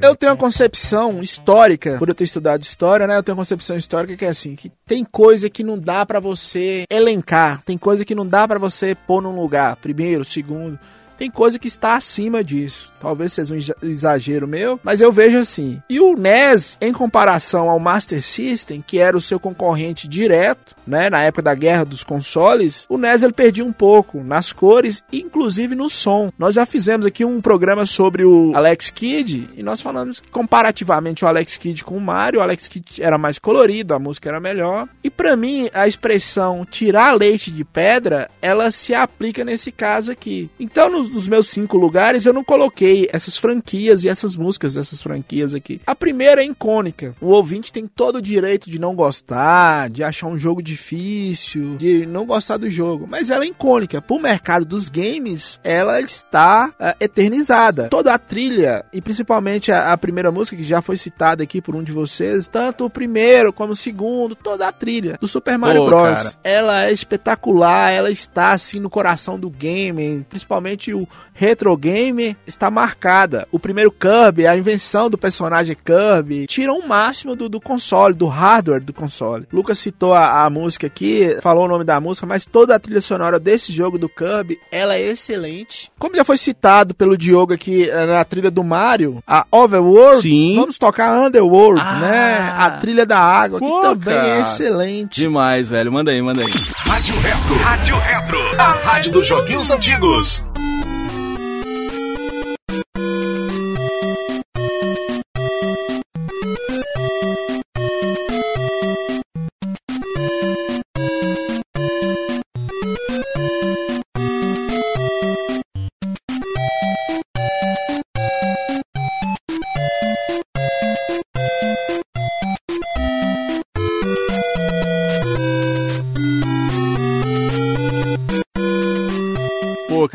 [0.01, 3.17] Eu tenho uma concepção histórica, por eu ter estudado história, né?
[3.17, 6.21] Eu tenho uma concepção histórica que é assim, que tem coisa que não dá pra
[6.21, 10.79] você elencar, tem coisa que não dá pra você pôr num lugar, primeiro, segundo.
[11.19, 12.91] Tem coisa que está acima disso.
[13.01, 15.81] Talvez seja um exa- exagero meu, mas eu vejo assim.
[15.89, 21.09] E o NES, em comparação ao Master System, que era o seu concorrente direto, né,
[21.09, 25.75] na época da guerra dos consoles, o NES ele perdia um pouco nas cores, inclusive
[25.75, 26.31] no som.
[26.37, 31.23] Nós já fizemos aqui um programa sobre o Alex Kidd, e nós falamos que comparativamente
[31.23, 34.39] o Alex Kidd com o Mario, o Alex Kidd era mais colorido, a música era
[34.39, 34.87] melhor.
[35.03, 40.49] E pra mim, a expressão tirar leite de pedra, ela se aplica nesse caso aqui.
[40.59, 45.01] Então, nos, nos meus cinco lugares, eu não coloquei essas franquias e essas músicas dessas
[45.01, 45.81] franquias aqui.
[45.85, 47.15] A primeira é icônica.
[47.21, 52.05] O ouvinte tem todo o direito de não gostar, de achar um jogo difícil, de
[52.05, 53.07] não gostar do jogo.
[53.09, 54.01] Mas ela é icônica.
[54.01, 57.87] Pro mercado dos games, ela está ah, eternizada.
[57.89, 61.75] Toda a trilha, e principalmente a, a primeira música, que já foi citada aqui por
[61.75, 65.83] um de vocês, tanto o primeiro como o segundo, toda a trilha do Super Mario
[65.83, 66.17] Pô, Bros.
[66.17, 66.33] cara.
[66.43, 72.35] Ela é espetacular, ela está assim no coração do game, principalmente o do retro game
[72.45, 73.47] está marcada.
[73.51, 78.27] O primeiro Kirby, a invenção do personagem Kirby, tira um máximo do, do console, do
[78.27, 79.45] hardware do console.
[79.53, 82.99] Lucas citou a, a música aqui, falou o nome da música, mas toda a trilha
[83.01, 85.89] sonora desse jogo do Kirby, ela é excelente.
[85.97, 90.55] Como já foi citado pelo Diogo aqui eh, na trilha do Mario, a Overworld, Sim.
[90.55, 91.99] vamos tocar Underworld, Ah.
[91.99, 92.53] né?
[92.57, 95.21] A trilha da água, que também é excelente.
[95.21, 95.91] Demais, velho.
[95.91, 96.51] Manda aí, manda aí.
[96.75, 97.55] Rádio Retro.
[97.63, 98.39] Rádio Retro.
[98.59, 100.45] A rádio dos joguinhos antigos.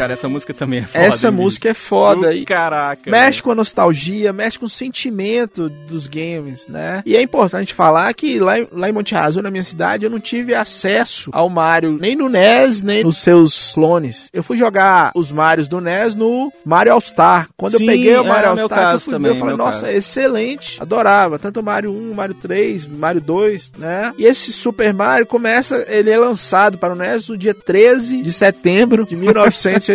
[0.04, 1.04] Cara, essa música também é foda.
[1.04, 2.34] Essa hein, música é foda.
[2.34, 3.10] E Caraca.
[3.10, 7.02] mexe com a nostalgia, mexe com o sentimento dos games, né?
[7.06, 10.10] E é importante falar que lá, em- lá em Monte Azul, na minha cidade, eu
[10.10, 14.28] não tive acesso ao Mario nem no NES, nem nos seus clones.
[14.32, 17.48] Eu fui jogar os Marios do NES no Mario All Star.
[17.56, 19.56] Quando Sim, eu peguei o é, Mario All Star, eu fui também, ver, eu falei,
[19.56, 19.86] nossa, caso.
[19.86, 20.80] é excelente.
[20.82, 21.38] Adorava.
[21.38, 24.12] Tanto o Mario 1, Mario 3, Mario 2, né?
[24.18, 28.32] E esse Super Mario começa, ele é lançado para o NES no dia 13 de
[28.32, 29.16] setembro de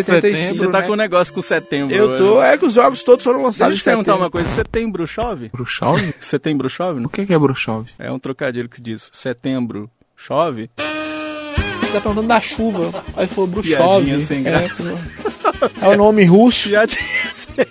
[0.04, 0.56] 1985.
[0.58, 0.88] Você tá né?
[0.88, 1.96] com um negócio com setembro.
[1.96, 2.48] Eu tô, hoje.
[2.48, 4.48] é que os jogos todos foram Deixa eu lançados te perguntar uma coisa.
[4.50, 5.50] Setembro chove?
[5.50, 6.14] Bruxove?
[6.20, 7.06] Setembro chove?
[7.06, 7.92] O que é Bruxove?
[8.00, 10.70] É um trocadilho que diz setembro chove?
[10.78, 13.04] Você tá perguntando da chuva.
[13.18, 13.78] Aí falou Bruxov.
[13.78, 14.84] Piadinha sem É, graça.
[15.82, 16.70] é o nome russo.
[16.70, 17.66] Já tinha sem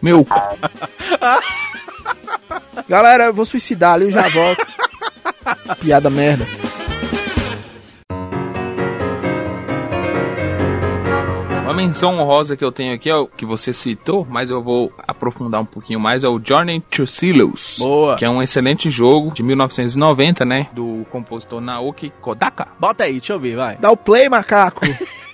[0.00, 0.26] Meu,
[2.88, 4.66] Galera, eu vou suicidar ali, eu já volto.
[5.80, 6.46] Piada merda.
[11.76, 15.60] Menção honrosa que eu tenho aqui é o que você citou, mas eu vou aprofundar
[15.60, 17.76] um pouquinho mais, é o Journey to Silos.
[17.78, 18.16] Boa.
[18.16, 20.68] Que é um excelente jogo de 1990, né?
[20.72, 22.68] Do compositor Naoki Kodaka.
[22.80, 23.76] Bota aí, deixa eu ver, vai.
[23.76, 24.80] Dá o play, macaco.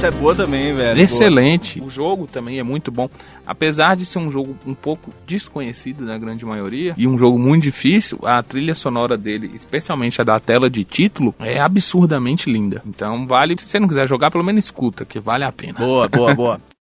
[0.00, 0.98] Essa é boa também, velho.
[0.98, 1.78] Excelente.
[1.78, 3.06] O jogo também é muito bom.
[3.46, 7.64] Apesar de ser um jogo um pouco desconhecido na grande maioria e um jogo muito
[7.64, 12.82] difícil, a trilha sonora dele, especialmente a da tela de título, é absurdamente linda.
[12.86, 15.78] Então vale, se você não quiser jogar, pelo menos escuta, que vale a pena.
[15.80, 16.60] Boa, boa, boa.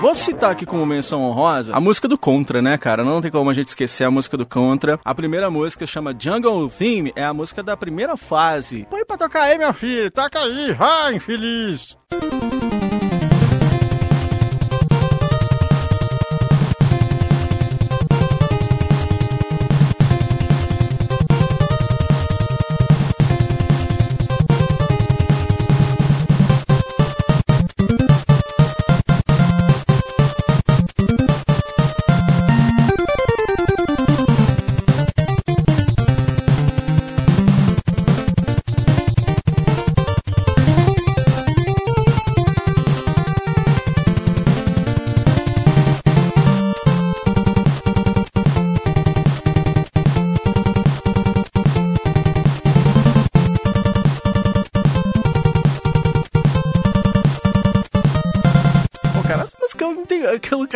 [0.00, 3.04] Vou citar aqui como menção honrosa a música do Contra, né, cara?
[3.04, 4.98] Não tem como a gente esquecer a música do Contra.
[5.04, 8.86] A primeira música chama Jungle Theme, é a música da primeira fase.
[8.88, 11.98] Põe pra tocar aí, meu filho, toca aí, vai, infeliz.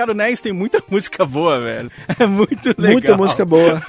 [0.07, 1.90] Cara o NES tem muita música boa, velho.
[2.18, 2.92] É muito legal.
[2.92, 3.82] Muita música boa.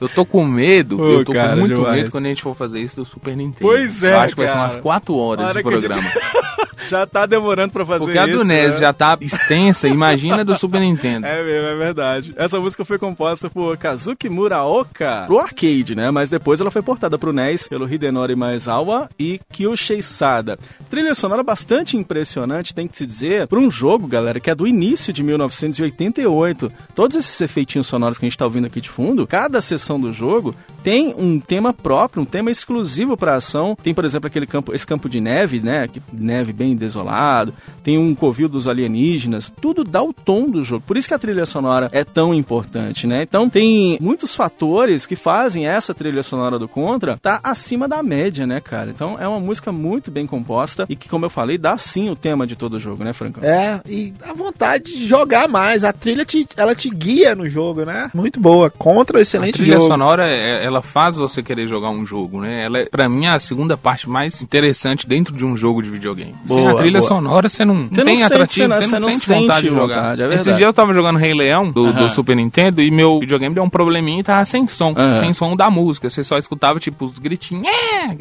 [0.00, 1.96] Eu tô com medo, Pô, eu tô cara, com muito demais.
[1.96, 3.60] medo quando a gente for fazer isso do Super Nintendo.
[3.60, 5.88] Pois é, Eu acho que vai ser umas 4 horas Hora de que a gente-
[5.88, 6.10] programa.
[6.90, 8.38] Já tá demorando pra fazer Porque a isso.
[8.38, 8.80] do NES né?
[8.80, 11.26] já tá extensa, imagina a do Super Nintendo.
[11.26, 12.32] É mesmo, é verdade.
[12.36, 16.10] Essa música foi composta por Kazuki Muraoka pro arcade, né?
[16.10, 20.58] Mas depois ela foi portada pro NES pelo Hidenori Maezawa e Kyushei Sada.
[20.90, 24.66] Trilha sonora bastante impressionante, tem que se dizer, pra um jogo, galera, que é do
[24.66, 26.72] início de 1988.
[26.94, 30.12] Todos esses efeitinhos sonoros que a gente tá ouvindo aqui de fundo, cada sessão do
[30.12, 33.76] jogo tem um tema próprio, um tema exclusivo pra ação.
[33.82, 35.86] Tem, por exemplo, aquele campo, esse campo de neve, né?
[35.88, 37.54] Que- Neve bem desolado.
[37.84, 39.52] Tem um covil dos alienígenas.
[39.60, 40.82] Tudo dá o tom do jogo.
[40.86, 43.22] Por isso que a trilha sonora é tão importante, né?
[43.22, 48.46] Então tem muitos fatores que fazem essa trilha sonora do Contra tá acima da média,
[48.46, 48.90] né, cara?
[48.90, 52.16] Então é uma música muito bem composta e que, como eu falei, dá sim o
[52.16, 53.44] tema de todo o jogo, né, Francão?
[53.44, 55.84] É, e a vontade de jogar mais.
[55.84, 58.10] A trilha te, ela te guia no jogo, né?
[58.14, 58.70] Muito boa.
[58.70, 59.86] Contra o A excelente trilha jogo.
[59.88, 62.64] sonora, é- ela faz você querer jogar um jogo, né?
[62.64, 66.34] Ela é, pra mim, a segunda parte mais interessante dentro de um jogo de videogame.
[66.60, 67.08] Sem a trilha boa.
[67.08, 69.60] sonora, você não, não Você não tem atrativo, você não- você não, não sente vontade
[69.62, 69.94] de jogar.
[69.96, 73.18] vontade, é Esses dias eu tava jogando Rei Leão, do, do Super Nintendo, e meu
[73.20, 74.92] videogame deu um probleminha e tava sem som.
[75.18, 76.08] Sem som da música.
[76.08, 78.14] Você só escutava, tipo, os gritinhos, é,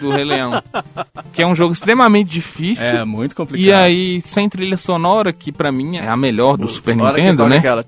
[0.00, 0.52] do Rei Leão.
[1.32, 2.84] Que é um jogo extremamente difícil.
[2.84, 3.66] É, muito complicado.
[3.68, 7.56] E aí, sem trilha sonora, que pra mim é a melhor do Super Nintendo, né?
[7.58, 7.84] aquela-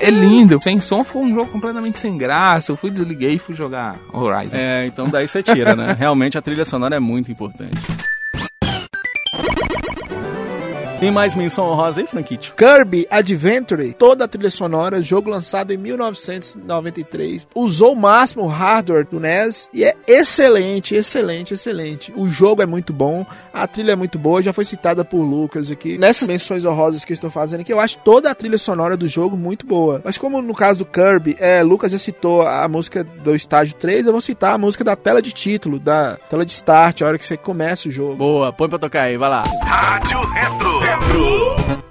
[0.00, 0.58] É lindo.
[0.62, 2.72] Sem som ficou um jogo completamente sem graça.
[2.72, 4.56] Eu fui, desliguei e fui jogar Horizon.
[4.56, 5.94] É, então daí você tira, né?
[5.98, 7.78] Realmente a trilha sonora é muito importante.
[11.04, 12.54] Tem mais menção honrosa aí, Franquite?
[12.54, 19.20] Kirby Adventure, toda a trilha sonora, jogo lançado em 1993, usou o máximo hardware do
[19.20, 22.10] NES e é excelente, excelente, excelente.
[22.16, 25.70] O jogo é muito bom, a trilha é muito boa, já foi citada por Lucas
[25.70, 25.98] aqui.
[25.98, 29.06] Nessas menções honrosas que eu estou fazendo aqui, eu acho toda a trilha sonora do
[29.06, 30.00] jogo muito boa.
[30.02, 34.06] Mas como no caso do Kirby, é, Lucas já citou a música do estágio 3,
[34.06, 37.18] eu vou citar a música da tela de título, da tela de start, a hora
[37.18, 38.16] que você começa o jogo.
[38.16, 39.42] Boa, põe pra tocar aí, vai lá.
[39.66, 40.93] Rádio Retro.
[40.94, 41.83] Retro.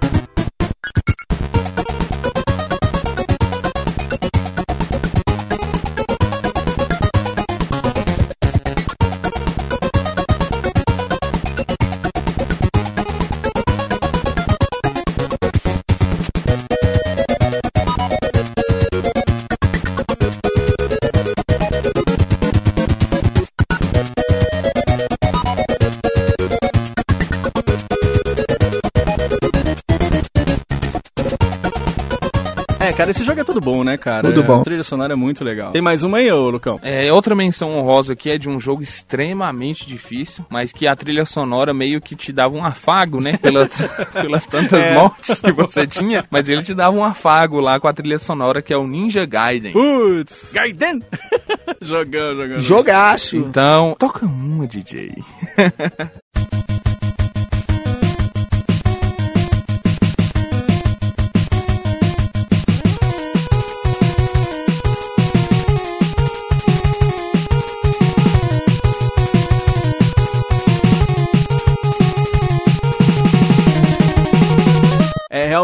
[32.96, 34.28] Cara, esse jogo é tudo bom, né, cara?
[34.28, 34.60] Tudo É, bom.
[34.60, 35.72] A trilha sonora é muito legal.
[35.72, 36.78] Tem mais uma aí, ô Lucão?
[36.82, 41.24] É, outra menção honrosa aqui é de um jogo extremamente difícil, mas que a trilha
[41.26, 43.36] sonora meio que te dava um afago, né?
[43.36, 43.68] Pela,
[44.12, 44.94] pelas tantas É.
[44.94, 48.62] mortes que você tinha, mas ele te dava um afago lá com a trilha sonora
[48.62, 49.72] que é o Ninja Gaiden.
[49.72, 51.02] Putz, Gaiden!
[51.82, 52.58] jogão, jogão.
[52.58, 53.36] Jogaço!
[53.36, 55.12] Então, toca uma, DJ.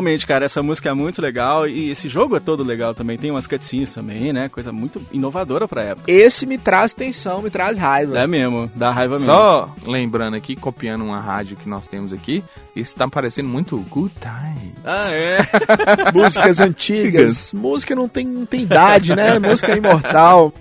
[0.00, 3.18] realmente, cara, essa música é muito legal e esse jogo é todo legal também.
[3.18, 4.48] Tem umas cutscenes também, né?
[4.48, 6.10] Coisa muito inovadora pra época.
[6.10, 8.18] Esse me traz tensão, me traz raiva.
[8.18, 9.30] É mesmo, dá raiva mesmo.
[9.30, 12.42] Só lembrando aqui, copiando uma rádio que nós temos aqui,
[12.74, 14.72] isso tá parecendo muito Good Time.
[14.84, 15.38] Ah, é?
[16.14, 17.52] músicas antigas.
[17.52, 19.38] Música não tem, não tem idade, né?
[19.38, 20.52] Música é imortal.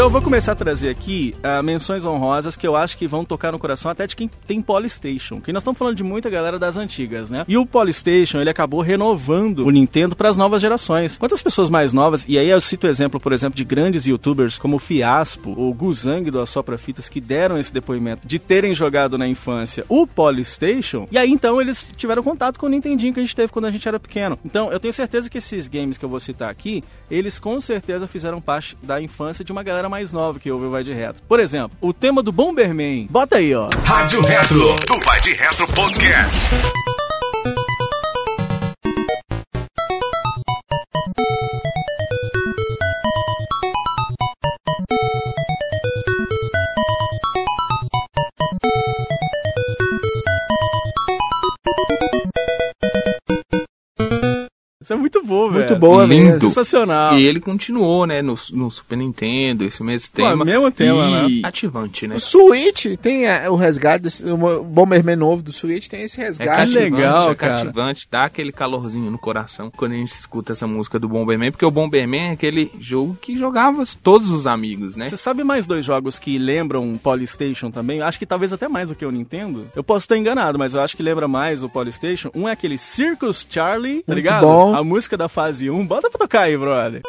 [0.00, 3.22] Então eu vou começar a trazer aqui ah, menções honrosas que eu acho que vão
[3.22, 5.42] tocar no coração até de quem tem Polystation.
[5.42, 7.44] Que nós estamos falando de muita galera das antigas, né?
[7.46, 11.18] E o Polystation, ele acabou renovando o Nintendo para as novas gerações.
[11.18, 14.56] Quantas pessoas mais novas, e aí eu cito o exemplo, por exemplo, de grandes youtubers
[14.56, 19.18] como o Fiaspo, o Guzang do Assopra Fitas, que deram esse depoimento de terem jogado
[19.18, 23.22] na infância o Polystation, e aí então eles tiveram contato com o Nintendinho que a
[23.22, 24.38] gente teve quando a gente era pequeno.
[24.42, 28.08] Então eu tenho certeza que esses games que eu vou citar aqui, eles com certeza
[28.08, 31.20] fizeram parte da infância de uma galera mais nova que ouve o Vai de Retro.
[31.28, 33.06] Por exemplo, o tema do Bomberman.
[33.10, 33.68] Bota aí, ó.
[33.84, 34.76] Rádio Retro.
[34.86, 36.89] Do Vai de Retro Podcast.
[55.30, 55.58] É boa, velho.
[55.68, 56.24] Muito boa Lindo.
[56.32, 56.40] mesmo.
[56.48, 57.18] Sensacional.
[57.18, 60.44] E ele continuou, né, no, no Super Nintendo, esse mesmo Pô, tema.
[60.44, 61.48] mesmo tema, e né?
[61.48, 62.16] ativante, né?
[62.16, 66.24] O Switch tem é, o resgate, desse, o Bomberman novo do Switch tem esse É
[66.24, 66.50] resgate.
[66.72, 67.54] cativante, legal, é cara.
[67.64, 71.64] cativante, dá aquele calorzinho no coração quando a gente escuta essa música do Bomberman, porque
[71.64, 75.06] o Bomberman é aquele jogo que jogava todos os amigos, né?
[75.06, 78.00] Você sabe mais dois jogos que lembram Polystation também?
[78.02, 79.66] Acho que talvez até mais do que o Nintendo.
[79.74, 82.30] Eu posso estar enganado, mas eu acho que lembra mais o Polystation.
[82.34, 84.42] Um é aquele Circus Charlie, tá Muito ligado?
[84.46, 84.74] bom.
[84.74, 85.86] A música da fase 1.
[85.86, 87.02] Bota pra tocar aí, brother.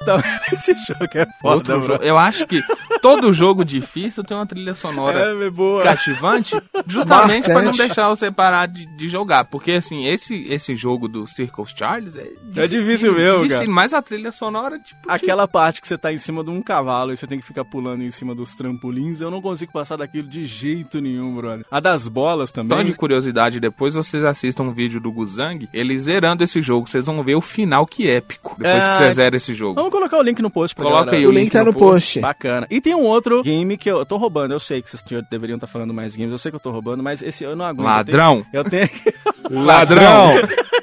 [0.00, 0.22] Puta,
[0.52, 1.86] esse jogo é foda, Outro bro.
[1.94, 2.04] jogo.
[2.04, 2.60] Eu acho que
[3.02, 5.82] todo jogo difícil tem uma trilha sonora É, é boa.
[5.82, 6.56] cativante,
[6.86, 9.44] justamente pra não deixar você parar de, de jogar.
[9.44, 13.66] Porque, assim, esse, esse jogo do Circles Charles é difícil, É difícil mesmo, cara.
[13.68, 15.00] Mas a trilha sonora, tipo...
[15.02, 17.46] de- Aquela parte que você tá em cima de um cavalo e você tem que
[17.46, 21.66] ficar pulando em cima dos trampolins, eu não consigo passar daquilo de jeito nenhum, brother.
[21.70, 22.84] A das bolas também.
[22.84, 27.22] de curiosidade, depois vocês assistam um vídeo do Guzang, ele zerando esse jogo, vocês vão
[27.22, 29.89] ver o final que épico, depois É, que você zera esse jogo.
[29.90, 31.18] Vamos colocar o link no post pra Coloca galera.
[31.18, 32.20] aí O link tá no post.
[32.20, 32.66] Bacana.
[32.70, 34.54] E tem um outro game que eu tô roubando.
[34.54, 36.30] Eu sei que vocês deveriam estar falando mais games.
[36.30, 37.86] Eu sei que eu tô roubando, mas esse eu não aguento.
[37.86, 38.46] Ladrão.
[38.52, 39.14] Eu tenho, eu tenho que...
[39.50, 40.34] Ladrão!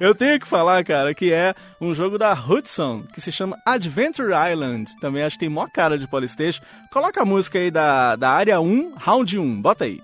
[0.00, 4.30] Eu tenho que falar, cara, que é um jogo da Hudson, que se chama Adventure
[4.50, 4.90] Island.
[5.00, 6.62] Também acho que tem mó cara de Polystation.
[6.90, 9.60] Coloca a música aí da, da área 1, round 1.
[9.60, 10.00] Bota aí.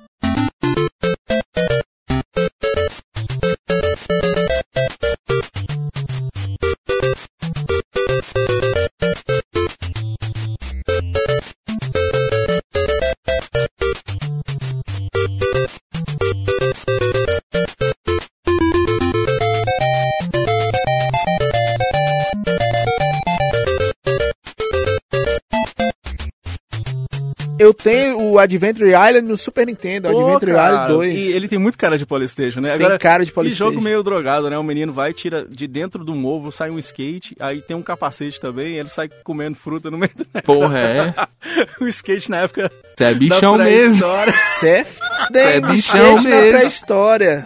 [27.69, 31.15] Eu tenho o Adventure Island no Super Nintendo, Pô, Adventure cara, Island 2.
[31.19, 32.79] E ele tem muito cara de Polystation, né?
[32.79, 33.71] Tem cara de Que Polystation.
[33.73, 34.57] jogo meio drogado, né?
[34.57, 37.83] O menino vai, tira de dentro de um ovo, sai um skate, aí tem um
[37.83, 41.15] capacete também, e ele sai comendo fruta no meio do Porra, é.
[41.79, 43.99] O skate na época Você é bichão mesmo.
[43.99, 44.35] pré-história.
[44.59, 44.87] Cê
[45.35, 46.59] é é bichão skate na mesmo.
[46.59, 47.45] pré-história.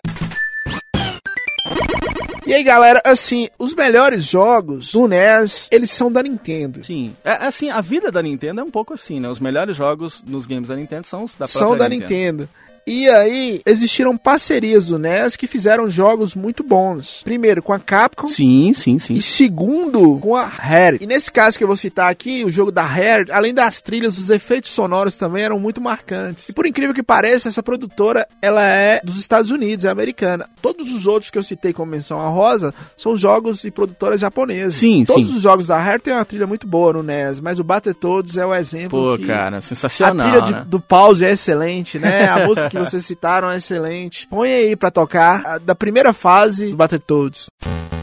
[2.52, 6.84] E aí, galera, assim, os melhores jogos do NES, eles são da Nintendo.
[6.84, 7.16] Sim.
[7.24, 9.26] É, assim, a vida da Nintendo é um pouco assim, né?
[9.30, 12.46] Os melhores jogos nos games da Nintendo são os da própria são da Nintendo.
[12.86, 17.22] E aí, existiram parcerias do NES que fizeram jogos muito bons.
[17.22, 18.26] Primeiro, com a Capcom.
[18.26, 19.14] Sim, sim, sim.
[19.14, 20.98] E segundo, com a Rare.
[21.00, 24.18] E nesse caso que eu vou citar aqui, o jogo da Rare, além das trilhas,
[24.18, 26.48] os efeitos sonoros também eram muito marcantes.
[26.48, 30.48] E por incrível que pareça, essa produtora, ela é dos Estados Unidos, é americana.
[30.60, 34.74] Todos os outros que eu citei como menção a rosa são jogos e produtoras japonesas.
[34.74, 35.36] Sim, Todos sim.
[35.36, 38.44] os jogos da Rare têm uma trilha muito boa no NES, mas o Battletoads é
[38.46, 40.64] o exemplo Pô, cara, A sensacional, trilha de- né?
[40.66, 42.28] do pause é excelente, né?
[42.28, 44.26] A música que vocês citaram é excelente.
[44.28, 47.48] Põe aí pra tocar da primeira fase do Battletoads.
[47.64, 48.01] Eu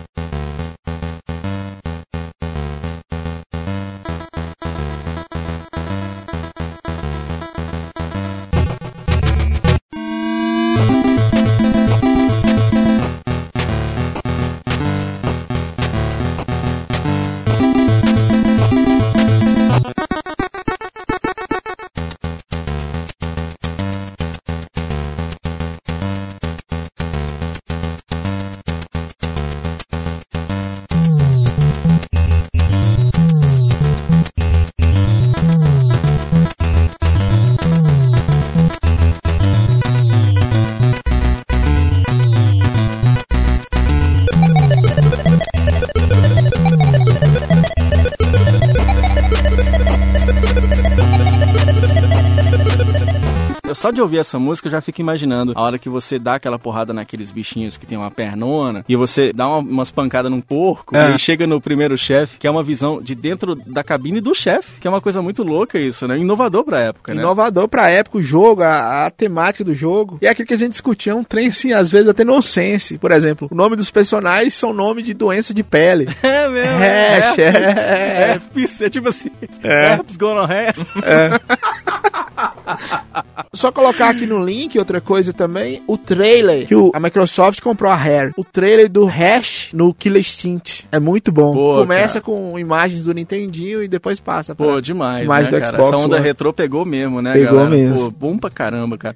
[53.99, 56.93] de ouvir essa música eu já fico imaginando a hora que você dá aquela porrada
[56.93, 61.15] naqueles bichinhos que tem uma pernona e você dá uma- umas pancadas num porco É.
[61.15, 64.79] e chega no primeiro chefe, que é uma visão de dentro da cabine do chefe,
[64.79, 66.17] que é uma coisa muito louca isso, né?
[66.17, 67.21] Inovador pra época, né?
[67.21, 70.17] Inovador pra época, o jogo, a, a temática do jogo.
[70.21, 72.97] E é aquilo que a gente discutia, um trem assim, às vezes até nonsense.
[72.97, 76.07] Por exemplo, o nome dos personagens são nome de doença de pele.
[76.23, 76.83] É mesmo.
[76.83, 78.31] É, herpes, é.
[78.31, 79.29] herpes, é tipo assim.
[79.63, 80.73] Herpes gonorreia.
[83.53, 87.91] Só colocar aqui no link outra coisa também, o trailer que o- a Microsoft comprou
[87.91, 88.31] a Rare.
[88.37, 90.87] O trailer do Hash no Killer Instinct.
[90.91, 91.53] É muito bom.
[91.53, 94.65] Começa com imagens do Nintendinho e depois passa pra...
[94.65, 95.77] Pô, demais, Imagem né, do cara?
[95.77, 96.25] Xbox Essa onda One.
[96.25, 97.69] retrô pegou mesmo, né, Pegou galera?
[97.69, 98.11] mesmo.
[98.11, 99.15] Pô, bom pra caramba, cara.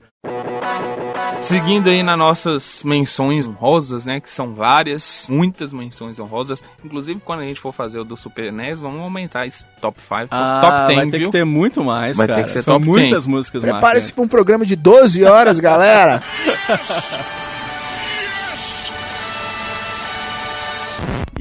[1.44, 4.20] Seguindo aí nas nossas menções honrosas, né?
[4.22, 6.64] Que são várias, muitas menções honrosas.
[6.84, 10.28] Inclusive, quando a gente for fazer o do Super NES, vamos aumentar esse top 5
[10.32, 11.28] Ah, top 10, vai ter viu?
[11.28, 12.44] que ter muito mais, Vai ter cara.
[12.46, 13.28] que ser São top muitas 10.
[13.28, 16.22] músicas Prepare-se pra um programa de 12 horas, galera.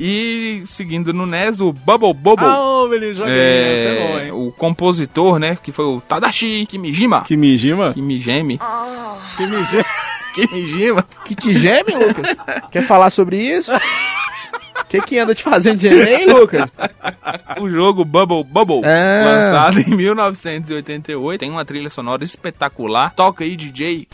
[0.05, 2.45] E seguindo no NES, o Bubble Bubble.
[2.45, 3.33] Ah, menino, joguei.
[3.33, 4.33] é, Esse é bom, hein?
[4.33, 5.57] o compositor, né?
[5.63, 7.23] Que foi o Tadashi Kimijima.
[7.23, 7.95] Kimijima?
[7.95, 8.59] Kimijime.
[9.37, 9.85] Kimijima.
[10.35, 11.07] Kimijima.
[11.25, 12.37] que te geme, Lucas?
[12.73, 13.71] Quer falar sobre isso?
[13.75, 16.73] O que, que anda te fazendo de hein, Lucas?
[17.61, 19.25] O jogo Bubble Bubble, Ah.
[19.25, 23.15] lançado em 1988, tem uma trilha sonora espetacular.
[23.15, 24.09] Toca aí, DJ.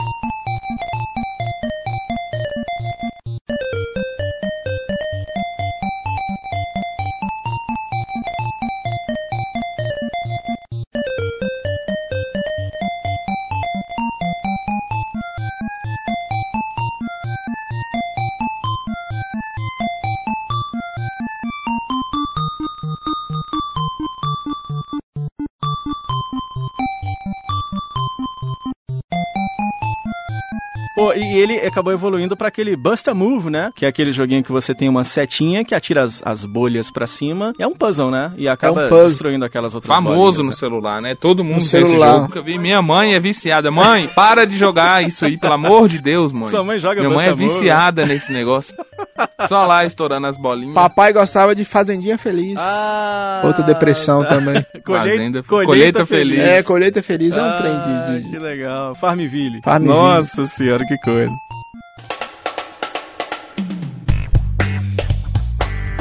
[31.13, 33.71] E ele acabou evoluindo pra aquele Busta Move, né?
[33.75, 37.05] Que é aquele joguinho que você tem uma setinha que atira as, as bolhas pra
[37.07, 37.53] cima.
[37.59, 38.31] É um puzzle, né?
[38.37, 39.07] E acaba um puzzle.
[39.09, 40.51] destruindo aquelas outras Famoso bolinhas, no né?
[40.51, 41.15] celular, né?
[41.19, 42.11] Todo mundo No vê esse celular.
[42.11, 42.21] jogo.
[42.23, 42.57] Nunca vi.
[42.57, 43.71] Minha mãe é viciada.
[43.71, 46.45] Mãe, para de jogar isso aí, pelo amor de Deus, mãe.
[46.45, 48.75] Sua mãe joga Minha mãe é viciada nesse negócio.
[49.47, 50.73] Só lá estourando as bolinhas.
[50.75, 52.55] Papai gostava de Fazendinha Feliz.
[52.57, 54.29] Ah, Outra depressão tá.
[54.29, 54.65] também.
[54.85, 56.37] Colheita, Fazenda- colheita, colheita feliz.
[56.37, 56.49] feliz.
[56.51, 58.23] É, Colheita Feliz é um Ah, trem de...
[58.23, 58.95] de- Que legal.
[58.95, 59.61] Farmville.
[59.63, 59.93] Farmville.
[59.95, 61.31] Nossa senhora, que coisa.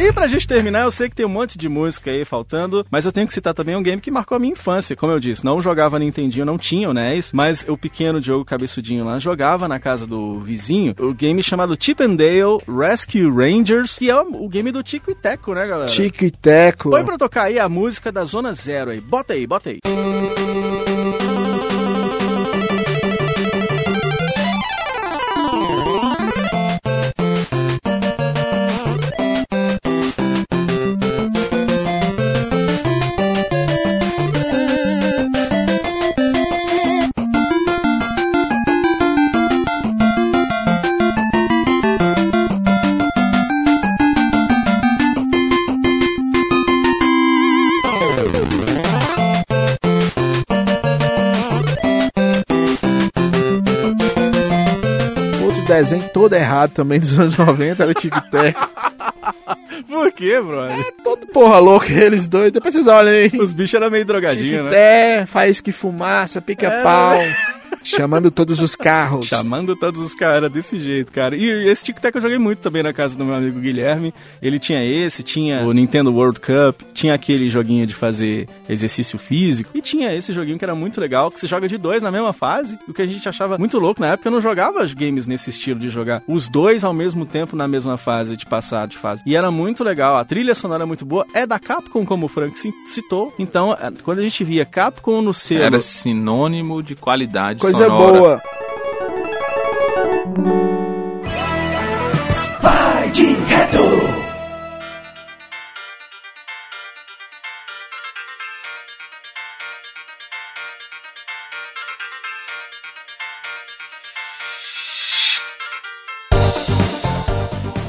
[0.01, 3.05] E pra gente terminar, eu sei que tem um monte de música aí faltando, mas
[3.05, 4.95] eu tenho que citar também um game que marcou a minha infância.
[4.95, 9.05] Como eu disse, não jogava Nintendinho, não tinha o NES, mas o pequeno Diogo Cabeçudinho
[9.05, 14.09] lá jogava na casa do vizinho o game chamado Chip and Dale Rescue Rangers, que
[14.09, 15.91] é o game do Tico e Teco, né, galera?
[15.91, 16.91] Tico e Teco.
[16.91, 19.01] Põe pra tocar aí a música da Zona Zero aí.
[19.01, 19.81] Bota aí, bota aí.
[19.85, 20.38] Outro
[55.79, 58.71] desenho todo errado também dos anos 90 era e Teco.
[59.87, 60.85] Por quê, brother?
[61.03, 62.53] Todo porra louco eles dois.
[62.53, 63.31] Depois vocês olham aí.
[63.41, 64.71] Os bichos eram meio drogadinhos, né?
[64.71, 67.19] Tiquité, faz que fumaça, pica-pau.
[67.97, 69.27] Chamando todos os carros.
[69.27, 71.37] Chamando todos os caras desse jeito, cara.
[71.37, 74.13] E esse Tic Tac eu joguei muito também na casa do meu amigo Guilherme.
[74.43, 79.71] Ele tinha esse, tinha o Nintendo World Cup, tinha aquele joguinho de fazer exercício físico.
[79.75, 82.33] E tinha esse joguinho que era muito legal, que você joga de dois na mesma
[82.33, 82.79] fase.
[82.89, 85.79] O que a gente achava muito louco na época, eu não jogava games nesse estilo
[85.81, 89.23] de jogar os dois ao mesmo tempo na mesma fase, de passar de fase.
[89.27, 91.27] E era muito legal, a trilha sonora é muito boa.
[91.35, 93.33] É da Capcom, como o Frank ci- citou.
[93.39, 95.63] Então, é, quando a gente via Capcom no selo.
[95.63, 98.19] Era sinônimo de qualidade Coisa sonora.
[98.19, 98.43] boa.
[102.61, 103.89] Vai de retro.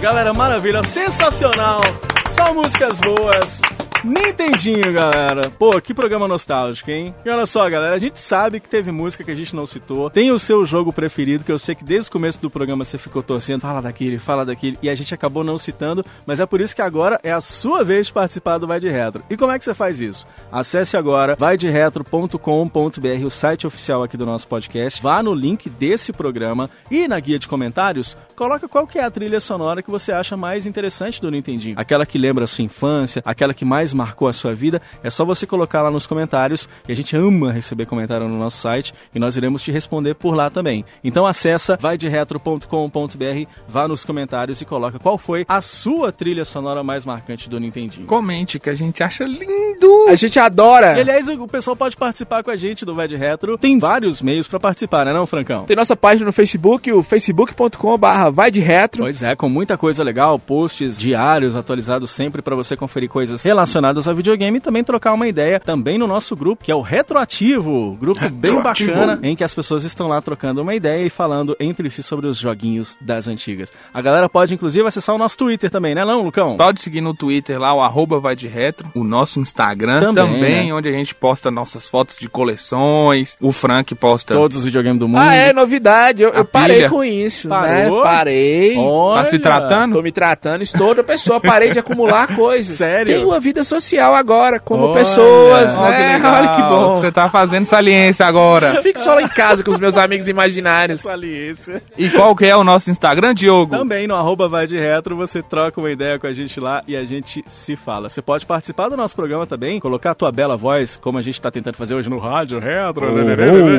[0.01, 1.81] Galera, maravilha, sensacional.
[2.29, 3.61] Só músicas boas.
[4.03, 5.49] Nintendinho, galera.
[5.49, 7.13] Pô, que programa nostálgico, hein?
[7.26, 10.09] E olha só, galera, a gente sabe que teve música que a gente não citou.
[10.09, 12.97] Tem o seu jogo preferido, que eu sei que desde o começo do programa você
[12.97, 13.61] ficou torcendo.
[13.61, 14.77] Fala daquele, fala daquele.
[14.81, 17.84] E a gente acabou não citando, mas é por isso que agora é a sua
[17.84, 19.23] vez de participar do Vai de Retro.
[19.30, 20.26] E como é que você faz isso?
[20.51, 25.01] Acesse agora vaideretro.com.br, o site oficial aqui do nosso podcast.
[25.01, 29.11] Vá no link desse programa e na guia de comentários, coloca qual que é a
[29.11, 31.76] trilha sonora que você acha mais interessante do Nintendinho.
[31.77, 35.09] Aquela que lembra a sua infância, aquela que mais mais marcou a sua vida, é
[35.09, 38.93] só você colocar lá nos comentários, e a gente ama receber comentário no nosso site,
[39.13, 40.85] e nós iremos te responder por lá também.
[41.03, 47.05] Então acessa vaideretro.com.br, vá nos comentários e coloca qual foi a sua trilha sonora mais
[47.05, 48.07] marcante do Nintendinho.
[48.07, 50.07] Comente que a gente acha lindo.
[50.07, 50.97] A gente adora.
[50.97, 53.57] E aliás, o pessoal pode participar com a gente do Vai de Retro.
[53.57, 55.65] Tem vários meios pra participar, né não, Francão?
[55.65, 59.03] Tem nossa página no Facebook, o facebook.com.br vai de retro.
[59.03, 63.78] Pois é, com muita coisa legal, posts diários atualizados sempre pra você conferir coisas relacionadas
[63.88, 67.95] ao videogame e também trocar uma ideia também no nosso grupo, que é o Retroativo,
[67.99, 68.91] grupo bem Retroativo.
[68.91, 72.27] bacana, em que as pessoas estão lá trocando uma ideia e falando entre si sobre
[72.27, 73.72] os joguinhos das antigas.
[73.93, 76.57] A galera pode inclusive acessar o nosso Twitter também, né não, Lucão?
[76.57, 80.68] Pode seguir no Twitter lá, o arroba vai de retro, o nosso Instagram Também, também,
[80.68, 80.73] né?
[80.73, 83.38] onde a gente posta nossas fotos de coleções.
[83.41, 84.34] O Frank posta.
[84.34, 85.19] Todos os videogames do mundo.
[85.19, 86.23] Ah, é, novidade.
[86.23, 87.97] Eu, A eu parei com isso, Parou?
[87.97, 88.03] né?
[88.03, 88.77] Parei.
[88.77, 89.23] Olha.
[89.23, 89.93] Tá se tratando?
[89.93, 92.77] Tô me tratando, estou outra pessoa, parei de acumular coisas.
[92.77, 93.14] Sério?
[93.14, 94.93] Tenho uma vida social agora, como Olha.
[94.93, 96.13] pessoas, que né?
[96.13, 96.35] legal.
[96.35, 96.99] Olha que bom.
[96.99, 98.73] Você tá fazendo saliência agora.
[98.75, 101.01] Eu fico só lá em casa com os meus amigos imaginários.
[101.01, 101.83] Saliência.
[101.97, 103.77] E qual que é o nosso Instagram, Diogo?
[103.77, 106.95] Também no arroba vai de retro, você troca uma ideia com a gente lá e
[106.95, 108.09] a gente se fala.
[108.09, 111.39] Você pode participar do nosso programa também, colocar a tua bela voz, como a gente
[111.39, 113.05] tá tentando fazer hoje no rádio retro.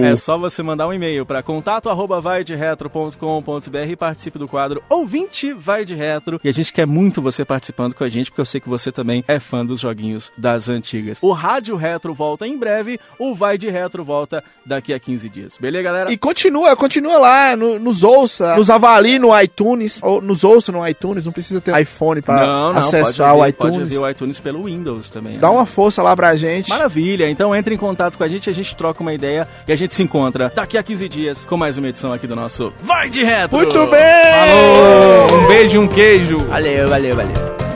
[0.04, 5.52] É só você mandar um e-mail para contato arroba vaideretro.com.br e participe do quadro Ouvinte
[5.52, 6.40] Vai de Retro.
[6.44, 8.92] E a gente quer muito você participando com a gente, porque eu sei que você
[8.92, 11.19] também é fã dos joguinhos das antigas.
[11.23, 15.59] O Rádio Retro volta em breve, o Vai de Retro volta daqui a 15 dias.
[15.59, 16.12] Beleza, galera?
[16.12, 20.86] E continua, continua lá, no- nos ouça, nos avalie no iTunes, ou nos ouça no
[20.86, 23.93] iTunes, não precisa ter iPhone pra não, não, acessar pode o ouvir, Pode iTunes.
[23.97, 25.39] ouvir o iTunes pelo Windows também.
[25.39, 25.55] Dá né?
[25.55, 26.69] uma força lá pra gente.
[26.69, 29.77] Maravilha, então entre em contato com a gente, a gente troca uma ideia e a
[29.77, 33.09] gente se encontra daqui a 15 dias com mais uma edição aqui do nosso Vai
[33.09, 33.57] de Retro!
[33.57, 34.01] Muito bem!
[34.01, 35.40] Falou!
[35.40, 36.39] Um beijo e um queijo.
[36.47, 37.69] Valeu, valeu, valeu.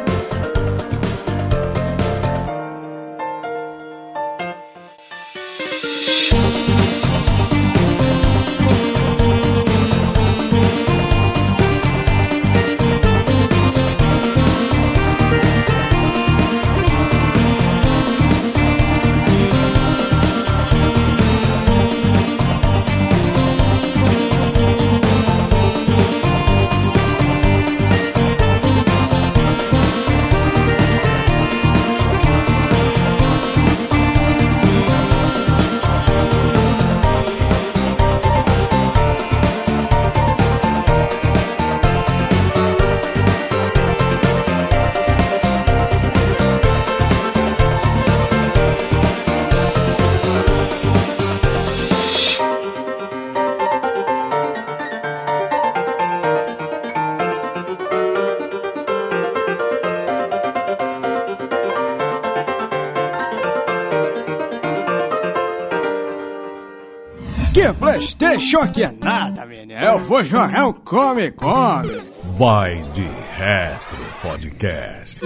[68.35, 69.81] Playstation que é nada, menino.
[69.81, 72.01] Eu vou jogar um come come.
[72.37, 73.07] Vai de
[73.37, 75.21] Retro Podcast.